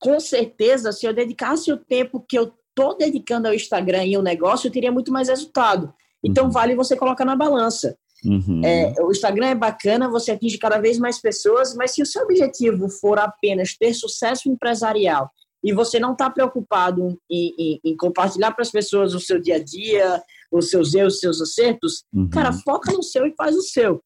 [0.00, 4.22] com certeza, se eu dedicasse o tempo que eu estou dedicando ao Instagram e ao
[4.22, 5.94] negócio, eu teria muito mais resultado.
[6.22, 6.50] Então, uhum.
[6.50, 7.96] vale você colocar na balança.
[8.24, 8.62] Uhum.
[8.64, 12.22] É, o Instagram é bacana, você atinge cada vez mais pessoas, mas se o seu
[12.22, 15.30] objetivo for apenas ter sucesso empresarial
[15.62, 19.56] e você não está preocupado em, em, em compartilhar para as pessoas o seu dia
[19.56, 22.28] a dia, os seus erros, os seus acertos, uhum.
[22.30, 24.02] cara, foca no seu e faz o seu.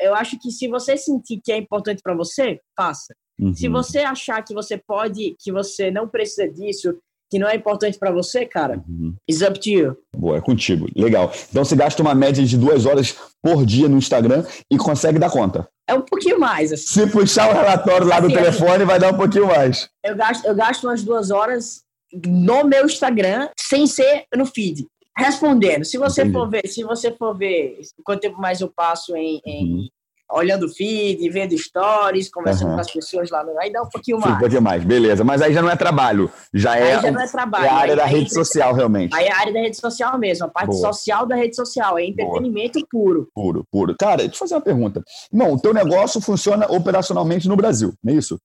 [0.00, 3.14] Eu acho que se você sentir que é importante para você, faça.
[3.38, 3.54] Uhum.
[3.54, 6.98] Se você achar que você pode, que você não precisa disso,
[7.30, 9.14] que não é importante para você, cara, uhum.
[9.30, 9.96] it's up to you.
[10.14, 10.88] Boa, é contigo.
[10.96, 11.32] Legal.
[11.48, 15.30] Então você gasta uma média de duas horas por dia no Instagram e consegue dar
[15.30, 15.68] conta.
[15.88, 16.72] É um pouquinho mais.
[16.72, 16.86] Assim.
[16.86, 19.88] Se puxar o relatório lá do assim, telefone, vai dar um pouquinho mais.
[20.04, 21.82] Eu gasto, eu gasto umas duas horas
[22.26, 24.86] no meu Instagram, sem ser no feed.
[25.20, 25.84] Respondendo.
[25.84, 26.38] Se você Entendi.
[26.38, 29.88] for ver, se você for ver quanto tempo mais eu passo em, em uhum
[30.30, 32.74] olhando feed, vendo stories, conversando uhum.
[32.74, 33.58] com as pessoas lá no.
[33.58, 34.36] Aí dá um pouquinho mais.
[34.36, 35.24] Um pouquinho mais, beleza.
[35.24, 36.30] Mas aí já não é trabalho.
[36.54, 39.14] Já é, aí já é, trabalho, é a área da rede social, realmente.
[39.14, 40.92] Aí é a área da rede social mesmo, a parte Boa.
[40.92, 41.98] social da rede social.
[41.98, 42.86] É entretenimento Boa.
[42.90, 43.28] puro.
[43.34, 43.96] Puro, puro.
[43.98, 45.02] Cara, deixa eu fazer uma pergunta.
[45.32, 48.38] Não, o teu negócio funciona operacionalmente no Brasil, não é isso?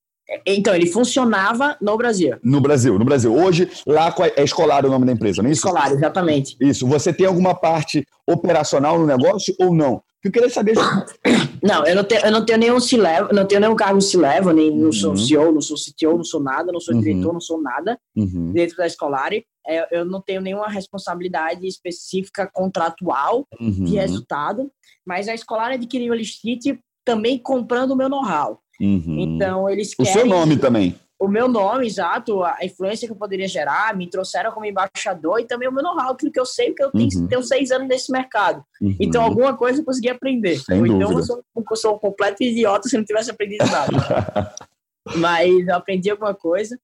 [0.44, 2.36] Então, ele funcionava no Brasil.
[2.42, 3.32] No Brasil, no Brasil.
[3.32, 5.66] Hoje, lá é escolar o nome da empresa, não é isso?
[5.66, 6.56] Escolar, exatamente.
[6.60, 6.86] Isso.
[6.86, 10.02] Você tem alguma parte operacional no negócio ou não?
[10.24, 10.74] Eu queria saber.
[11.62, 14.16] Não, eu não tenho, eu não tenho nenhum se leva, não tenho nenhum cargo se
[14.16, 15.16] leva, nem não sou uhum.
[15.16, 17.00] CEO, não sou CTO, não sou nada, não sou uhum.
[17.00, 18.52] diretor, não sou nada uhum.
[18.52, 19.32] dentro da Escolar.
[19.32, 23.90] É, eu não tenho nenhuma responsabilidade específica contratual de uhum.
[23.94, 24.70] resultado,
[25.04, 28.60] mas a Escolar adquiriu a Listite também comprando o meu know-how.
[28.80, 29.20] Uhum.
[29.20, 30.10] Então, eles querem...
[30.10, 34.08] O seu nome também o meu nome, exato, a influência que eu poderia gerar, me
[34.08, 37.08] trouxeram como embaixador e também o meu know-how, aquilo que eu sei, porque eu tenho,
[37.16, 37.26] uhum.
[37.26, 38.62] tenho seis anos nesse mercado.
[38.80, 38.96] Uhum.
[39.00, 40.58] Então, alguma coisa eu consegui aprender.
[40.58, 44.54] Sem então, eu sou, eu sou um completo idiota se não tivesse aprendido nada.
[45.16, 46.78] Mas eu aprendi alguma coisa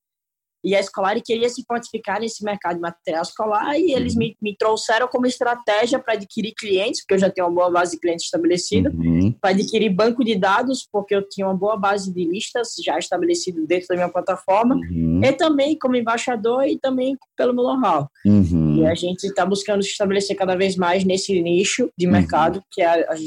[0.64, 4.20] e a Escolar queria se fortificar nesse mercado de material escolar e eles uhum.
[4.20, 7.92] me, me, trouxeram como estratégia para adquirir clientes, porque eu já tenho uma boa base
[7.92, 9.35] de clientes estabelecida, uhum.
[9.40, 13.66] para adquirir banco de dados, porque eu tinha uma boa base de listas já estabelecido
[13.66, 15.20] dentro da minha plataforma, uhum.
[15.22, 18.09] e também como embaixador e também pelo meu know-how.
[18.25, 18.77] Uhum.
[18.77, 22.12] E a gente está buscando se estabelecer cada vez mais nesse nicho de uhum.
[22.12, 23.20] mercado, que é as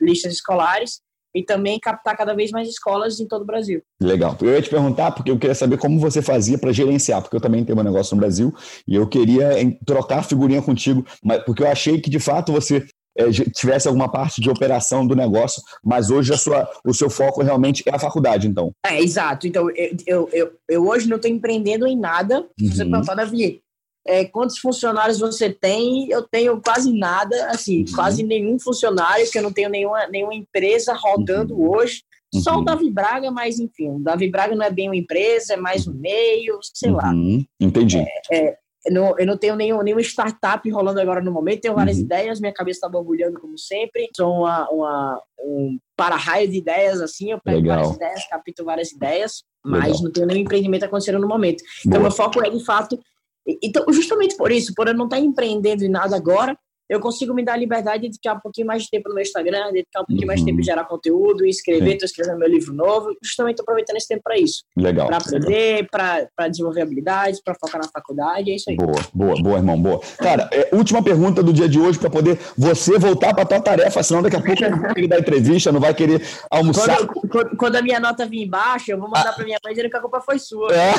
[0.00, 1.00] listas escolares,
[1.34, 3.82] e também captar cada vez mais escolas em todo o Brasil.
[4.00, 4.36] Legal.
[4.40, 7.40] Eu ia te perguntar, porque eu queria saber como você fazia para gerenciar, porque eu
[7.40, 8.54] também tenho um negócio no Brasil
[8.86, 9.50] e eu queria
[9.86, 11.04] trocar figurinha contigo,
[11.46, 15.62] porque eu achei que de fato você é, tivesse alguma parte de operação do negócio,
[15.84, 18.72] mas hoje a sua, o seu foco realmente é a faculdade, então.
[18.86, 19.46] É, exato.
[19.46, 22.46] Então, eu, eu, eu, eu hoje não estou empreendendo em nada.
[22.58, 22.90] Se você uhum.
[22.90, 23.60] perguntar, Davi,
[24.06, 26.08] é, quantos funcionários você tem?
[26.10, 27.94] Eu tenho quase nada, assim, uhum.
[27.94, 31.70] quase nenhum funcionário, que eu não tenho nenhuma, nenhuma empresa rodando uhum.
[31.70, 32.02] hoje.
[32.34, 32.64] Só o uhum.
[32.64, 35.92] Davi Braga, mas enfim, o Davi Braga não é bem uma empresa, é mais um
[35.92, 37.10] meio, sei lá.
[37.10, 37.44] Uhum.
[37.60, 37.98] Entendi.
[38.30, 41.74] É, é, eu, não, eu não tenho nenhum, nenhuma startup rolando agora no momento, tenho
[41.74, 42.04] várias uhum.
[42.04, 44.08] ideias, minha cabeça está borbulhando como sempre.
[44.16, 47.76] Sou uma, uma, um para-raio de ideias, assim, eu pego Legal.
[47.76, 50.02] várias ideias, capito várias ideias, mas Legal.
[50.02, 51.62] não tenho nenhum empreendimento acontecendo no momento.
[51.80, 52.02] Então, Boa.
[52.08, 52.98] meu foco é, de fato,
[53.46, 56.56] então, justamente por isso, por eu não estar empreendendo em nada agora,
[56.88, 59.22] eu consigo me dar a liberdade de dedicar um pouquinho mais de tempo no meu
[59.22, 60.26] Instagram, dedicar um pouquinho uhum.
[60.26, 64.08] mais de tempo em gerar conteúdo, escrever, estou escrevendo meu livro novo, justamente aproveitando esse
[64.08, 64.64] tempo para isso.
[64.76, 65.06] Legal.
[65.06, 68.76] Para aprender, para desenvolver habilidades, para focar na faculdade, é isso aí.
[68.76, 70.00] Boa, boa, boa, irmão, boa.
[70.18, 73.60] Cara, é, última pergunta do dia de hoje para poder você voltar para a tua
[73.60, 76.96] tarefa, senão daqui a pouco não vai querer dar entrevista, não vai querer almoçar.
[77.06, 79.32] Quando, quando, quando a minha nota vir embaixo, eu vou mandar ah.
[79.32, 80.68] para minha mãe dizendo que a culpa foi sua.
[80.74, 80.92] É.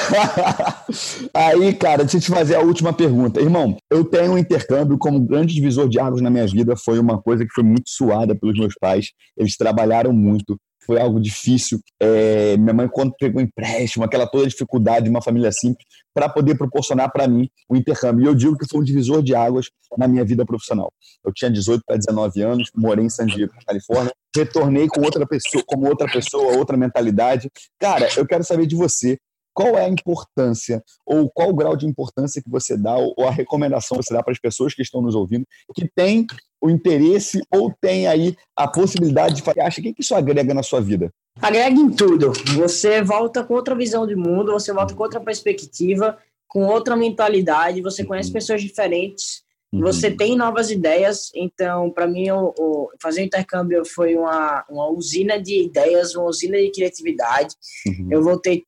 [1.34, 3.40] aí, cara, deixa eu te fazer a última pergunta.
[3.40, 7.00] Irmão, eu tenho um intercâmbio como grande divisor de águas na minha vida vida foi
[7.00, 9.12] uma coisa que foi muito suada pelos meus pais.
[9.38, 11.80] Eles trabalharam muito, foi algo difícil.
[12.00, 16.56] É, minha mãe, quando pegou empréstimo, aquela toda dificuldade de uma família simples, para poder
[16.56, 18.24] proporcionar para mim o intercâmbio.
[18.24, 20.92] E eu digo que foi um divisor de águas na minha vida profissional.
[21.26, 25.64] Eu tinha 18 para 19 anos, morei em San Diego, Califórnia, retornei com outra pessoa,
[25.66, 27.50] como outra pessoa, outra mentalidade.
[27.80, 29.18] Cara, eu quero saber de você
[29.54, 33.32] qual é a importância ou qual o grau de importância que você dá ou a
[33.32, 36.26] recomendação que você dá para as pessoas que estão nos ouvindo que têm
[36.62, 40.64] o interesse ou têm aí a possibilidade de fazer, acha o que isso agrega na
[40.64, 41.12] sua vida?
[41.42, 42.32] Agrega em tudo.
[42.56, 47.82] Você volta com outra visão de mundo, você volta com outra perspectiva, com outra mentalidade,
[47.82, 48.34] você conhece uhum.
[48.34, 49.42] pessoas diferentes,
[49.74, 49.82] uhum.
[49.82, 51.32] você tem novas ideias.
[51.36, 56.58] Então, para mim, o, o, fazer intercâmbio foi uma, uma usina de ideias, uma usina
[56.58, 57.56] de criatividade.
[57.88, 58.08] Uhum.
[58.12, 58.64] Eu voltei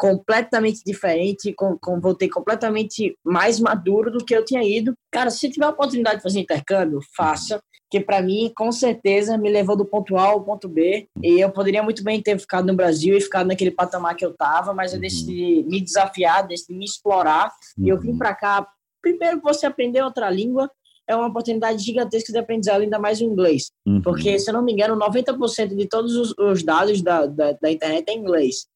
[0.00, 4.94] completamente diferente, com, com, voltei completamente mais maduro do que eu tinha ido.
[5.12, 7.60] Cara, se tiver a oportunidade de fazer intercâmbio, faça,
[7.90, 11.50] que para mim, com certeza, me levou do ponto A ao ponto B, e eu
[11.50, 14.92] poderia muito bem ter ficado no Brasil e ficado naquele patamar que eu tava, mas
[14.92, 15.02] eu uhum.
[15.02, 18.18] decidi me desafiar, decidi me explorar, e eu vim uhum.
[18.18, 18.66] para cá,
[19.02, 20.70] primeiro você aprender outra língua,
[21.06, 23.70] é uma oportunidade gigantesca de aprendizado, ainda mais o inglês.
[23.86, 24.00] Uhum.
[24.00, 27.70] Porque, se eu não me engano, 90% de todos os, os dados da, da, da,
[27.70, 28.66] internet é inglês.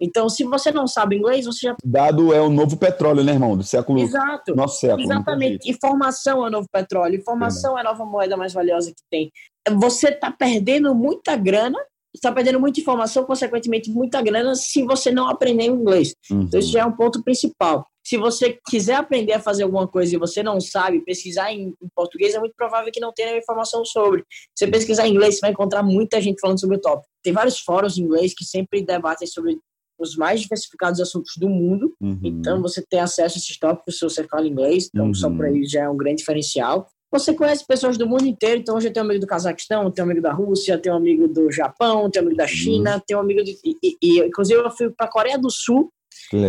[0.00, 1.76] Então, se você não sabe inglês, você já.
[1.84, 3.56] Dado é o novo petróleo, né, irmão?
[3.56, 3.98] Do século.
[4.00, 4.54] Exato.
[4.54, 5.02] Nosso século.
[5.02, 5.70] Exatamente.
[5.70, 7.16] Informação é o novo petróleo.
[7.16, 9.30] Informação é, é a nova moeda mais valiosa que tem.
[9.76, 11.78] Você está perdendo muita grana
[12.14, 16.14] está perdendo muita informação, consequentemente muita grana, se você não aprender inglês.
[16.30, 16.42] Uhum.
[16.42, 17.86] Então, isso já é um ponto principal.
[18.04, 21.88] Se você quiser aprender a fazer alguma coisa e você não sabe, pesquisar em, em
[21.94, 24.24] português, é muito provável que não tenha informação sobre.
[24.56, 27.08] Se você pesquisar em inglês, você vai encontrar muita gente falando sobre o tópico.
[27.22, 29.58] Tem vários fóruns em inglês que sempre debatem sobre
[29.98, 31.94] os mais diversificados assuntos do mundo.
[32.00, 32.20] Uhum.
[32.22, 34.88] Então, você tem acesso a esses tópicos se você fala inglês.
[34.88, 35.14] Então, uhum.
[35.14, 36.88] só por aí já é um grande diferencial.
[37.10, 40.06] Você conhece pessoas do mundo inteiro, então hoje eu tenho um amigo do Cazaquistão, tenho
[40.06, 43.02] um amigo da Rússia, tenho um amigo do Japão, tenho um amigo da China, uhum.
[43.06, 43.56] tenho um amigo de.
[43.64, 45.90] E, e, inclusive, eu fui para a Coreia do Sul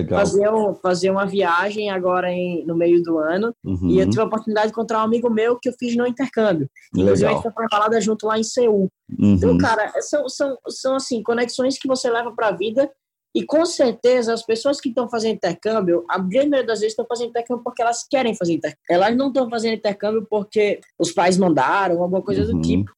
[0.09, 3.53] fazer, um, fazer uma viagem agora em, no meio do ano.
[3.63, 3.89] Uhum.
[3.89, 6.69] E eu tive a oportunidade de encontrar um amigo meu que eu fiz no intercâmbio.
[6.93, 8.89] Inclusive, a gente foi para a balada junto lá em Seul.
[9.17, 9.33] Uhum.
[9.35, 12.89] Então, cara, são, são, são assim, conexões que você leva para a vida
[13.33, 17.05] e com certeza as pessoas que estão fazendo intercâmbio, a grande maioria das vezes estão
[17.07, 18.83] fazendo intercâmbio porque elas querem fazer intercâmbio.
[18.89, 22.59] Elas não estão fazendo intercâmbio porque os pais mandaram, alguma coisa uhum.
[22.59, 22.91] do tipo.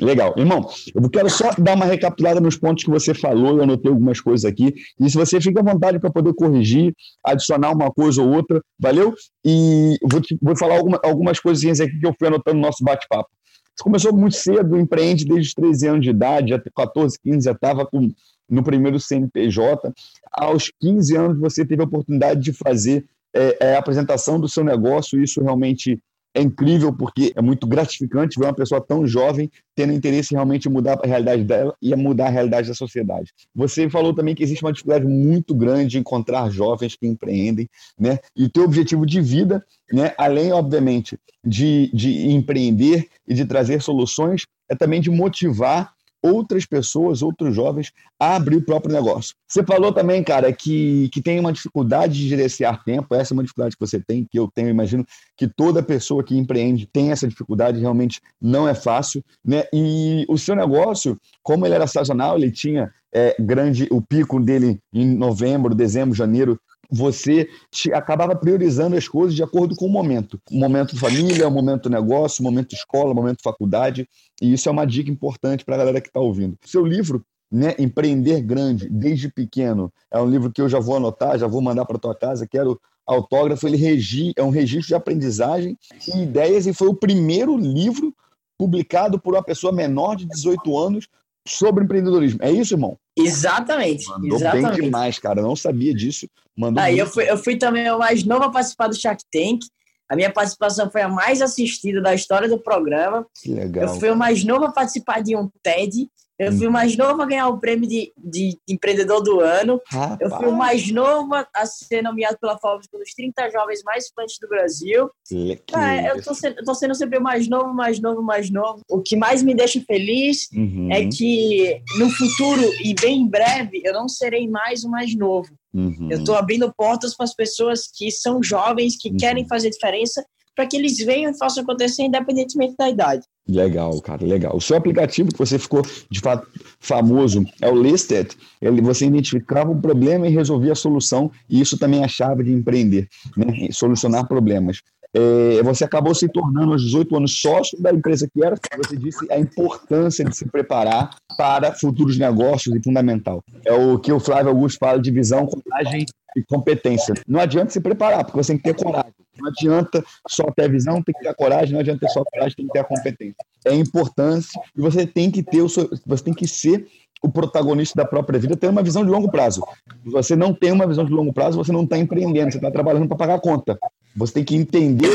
[0.00, 0.34] Legal.
[0.36, 4.20] Irmão, eu quero só dar uma recapitulada nos pontos que você falou, eu anotei algumas
[4.20, 6.92] coisas aqui, e se você fica à vontade para poder corrigir,
[7.24, 9.14] adicionar uma coisa ou outra, valeu?
[9.44, 12.82] E vou, te, vou falar alguma, algumas coisinhas aqui que eu fui anotando no nosso
[12.82, 13.28] bate-papo.
[13.76, 17.52] Você começou muito cedo, empreende desde os 13 anos de idade, até 14, 15, já
[17.52, 18.08] estava com
[18.48, 19.92] no primeiro CNPJ.
[20.32, 24.64] Aos 15 anos, você teve a oportunidade de fazer é, é, a apresentação do seu
[24.64, 25.22] negócio.
[25.22, 25.98] Isso realmente
[26.34, 30.98] é incrível, porque é muito gratificante ver uma pessoa tão jovem tendo interesse realmente mudar
[31.02, 33.32] a realidade dela e mudar a realidade da sociedade.
[33.54, 37.68] Você falou também que existe uma dificuldade muito grande de encontrar jovens que empreendem,
[37.98, 38.18] né?
[38.36, 43.80] E o teu objetivo de vida, né, além, obviamente, de, de empreender e de trazer
[43.80, 49.34] soluções, é também de motivar outras pessoas, outros jovens, a abrir o próprio negócio.
[49.46, 53.42] Você falou também, cara, que, que tem uma dificuldade de gerenciar tempo, essa é uma
[53.42, 55.04] dificuldade que você tem, que eu tenho, imagino
[55.36, 59.64] que toda pessoa que empreende tem essa dificuldade, realmente não é fácil, né?
[59.70, 64.80] E o seu negócio, como ele era sazonal, ele tinha é, grande, o pico dele
[64.92, 66.58] em novembro, dezembro, janeiro,
[66.94, 67.48] você
[67.92, 70.40] acabava priorizando as coisas de acordo com o momento.
[70.50, 74.08] O momento família, o momento negócio, o momento escola, o momento faculdade.
[74.40, 76.56] E isso é uma dica importante para a galera que está ouvindo.
[76.64, 81.38] Seu livro, né, Empreender Grande, desde pequeno, é um livro que eu já vou anotar,
[81.38, 85.76] já vou mandar para tua casa, quero autógrafo, ele regi, é um registro de aprendizagem
[86.14, 88.14] e ideias, e foi o primeiro livro
[88.56, 91.08] publicado por uma pessoa menor de 18 anos
[91.46, 92.38] sobre empreendedorismo.
[92.42, 92.98] É isso, irmão?
[93.16, 94.08] Exatamente.
[94.08, 94.72] Mandou exatamente.
[94.72, 95.40] bem demais, cara.
[95.40, 96.28] Eu não sabia disso.
[96.56, 99.60] Mandou Aí eu fui, eu fui também o mais novo a participar do Shark Tank.
[100.08, 103.26] A minha participação foi a mais assistida da história do programa.
[103.42, 103.84] Que legal.
[103.84, 106.08] Eu fui o mais novo a participar de um TED.
[106.38, 109.80] Eu fui o mais novo a ganhar o prêmio de, de empreendedor do ano.
[109.88, 110.20] Rapaz.
[110.20, 114.38] Eu fui o mais novo a ser nomeado pela Forbes pelos 30 jovens mais influentes
[114.40, 115.10] do Brasil.
[115.28, 118.50] Que ah, eu, tô sendo, eu tô sendo sempre o mais novo, mais novo, mais
[118.50, 118.80] novo.
[118.90, 120.88] O que mais me deixa feliz uhum.
[120.90, 125.50] é que no futuro e bem em breve eu não serei mais o mais novo.
[125.72, 126.08] Uhum.
[126.10, 129.16] Eu estou abrindo portas para as pessoas que são jovens, que uhum.
[129.16, 130.24] querem fazer diferença,
[130.54, 133.22] para que eles venham e façam acontecer independentemente da idade.
[133.46, 134.56] Legal, cara, legal.
[134.56, 136.46] O seu aplicativo que você ficou de fato
[136.80, 138.30] famoso é o Listed.
[138.60, 142.44] Ele, você identificava um problema e resolvia a solução, e isso também é a chave
[142.44, 143.68] de empreender, né?
[143.70, 144.78] Solucionar problemas.
[145.16, 149.30] É, você acabou se tornando aos 18 anos sócio da empresa que era, você disse
[149.30, 153.40] a importância de se preparar para futuros negócios e fundamental.
[153.64, 156.04] É o que o Flávio Augusto fala de visão, coragem
[156.36, 157.14] e competência.
[157.28, 159.12] Não adianta se preparar, porque você tem que ter coragem.
[159.38, 162.20] Não adianta só ter a visão, tem que ter a coragem, não adianta ter só
[162.20, 163.36] a coragem, tem que ter a competência.
[163.64, 166.86] É importância e você tem que ter o seu, você tem que ser
[167.22, 169.62] o protagonista da própria vida, ter uma visão de longo prazo.
[170.04, 172.70] Se você não tem uma visão de longo prazo, você não está empreendendo, você está
[172.70, 173.78] trabalhando para pagar a conta.
[174.14, 175.10] Você tem que entender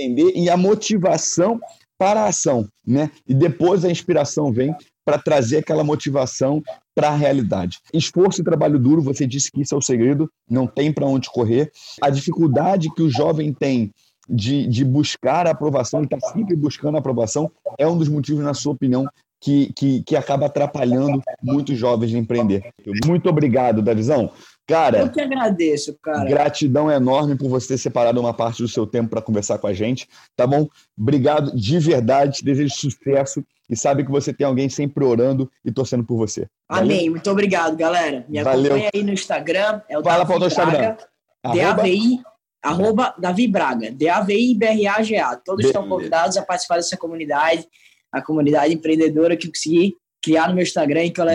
[0.00, 1.60] empreender e a motivação
[1.98, 3.10] para a ação, né?
[3.28, 4.74] E depois a inspiração vem
[5.04, 6.62] para trazer aquela motivação
[6.94, 7.78] para a realidade.
[7.92, 11.30] Esforço e trabalho duro, você disse que isso é o segredo, não tem para onde
[11.30, 11.70] correr.
[12.00, 13.92] A dificuldade que o jovem tem
[14.28, 18.44] de, de buscar a aprovação, ele está sempre buscando a aprovação, é um dos motivos,
[18.44, 19.06] na sua opinião,
[19.40, 22.72] que, que, que acaba atrapalhando muitos jovens de empreender.
[23.06, 24.30] Muito obrigado, Davizão.
[24.70, 26.24] Cara, eu que agradeço, cara.
[26.24, 29.72] Gratidão enorme por você ter separado uma parte do seu tempo para conversar com a
[29.72, 30.68] gente, tá bom?
[30.96, 36.04] Obrigado de verdade, desejo sucesso e sabe que você tem alguém sempre orando e torcendo
[36.04, 36.46] por você.
[36.68, 36.84] Valeu?
[36.84, 37.10] Amém.
[37.10, 38.24] Muito obrigado, galera.
[38.28, 38.72] Me Valeu.
[38.72, 39.80] acompanha aí no Instagram.
[39.88, 40.96] É o Fala para o Instagram.
[41.42, 42.20] DAVI,
[42.62, 43.90] arroba Davi Braga.
[43.90, 45.36] D-A-V-I-B-R-A-G-A.
[45.36, 45.68] Todos Beleza.
[45.68, 47.66] estão convidados a participar dessa comunidade,
[48.12, 51.30] a comunidade empreendedora que eu consegui criar no meu Instagram e que eu uhum.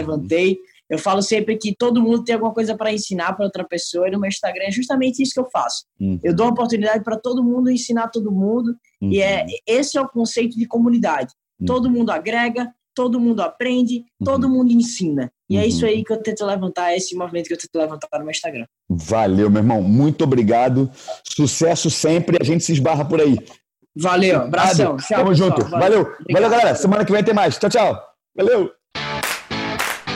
[0.89, 4.11] Eu falo sempre que todo mundo tem alguma coisa para ensinar para outra pessoa e
[4.11, 5.85] no meu Instagram é justamente isso que eu faço.
[5.99, 6.19] Uhum.
[6.23, 9.11] Eu dou oportunidade para todo mundo ensinar todo mundo uhum.
[9.11, 11.33] e é esse é o conceito de comunidade.
[11.65, 15.31] Todo mundo agrega, todo mundo aprende, todo mundo ensina.
[15.49, 18.07] E é isso aí que eu tento levantar, é esse movimento que eu tento levantar
[18.13, 18.65] no meu Instagram.
[18.89, 19.81] Valeu, meu irmão.
[19.81, 20.89] Muito obrigado.
[21.23, 22.37] Sucesso sempre.
[22.41, 23.37] A gente se esbarra por aí.
[23.95, 24.97] Valeu, abração.
[24.97, 25.61] Tchau, Tamo junto.
[25.63, 25.79] Valeu.
[25.79, 26.01] Valeu.
[26.01, 26.33] Obrigado.
[26.33, 26.75] Valeu, galera.
[26.75, 27.57] Semana que vem tem mais.
[27.57, 28.01] Tchau, tchau.
[28.35, 28.74] Valeu.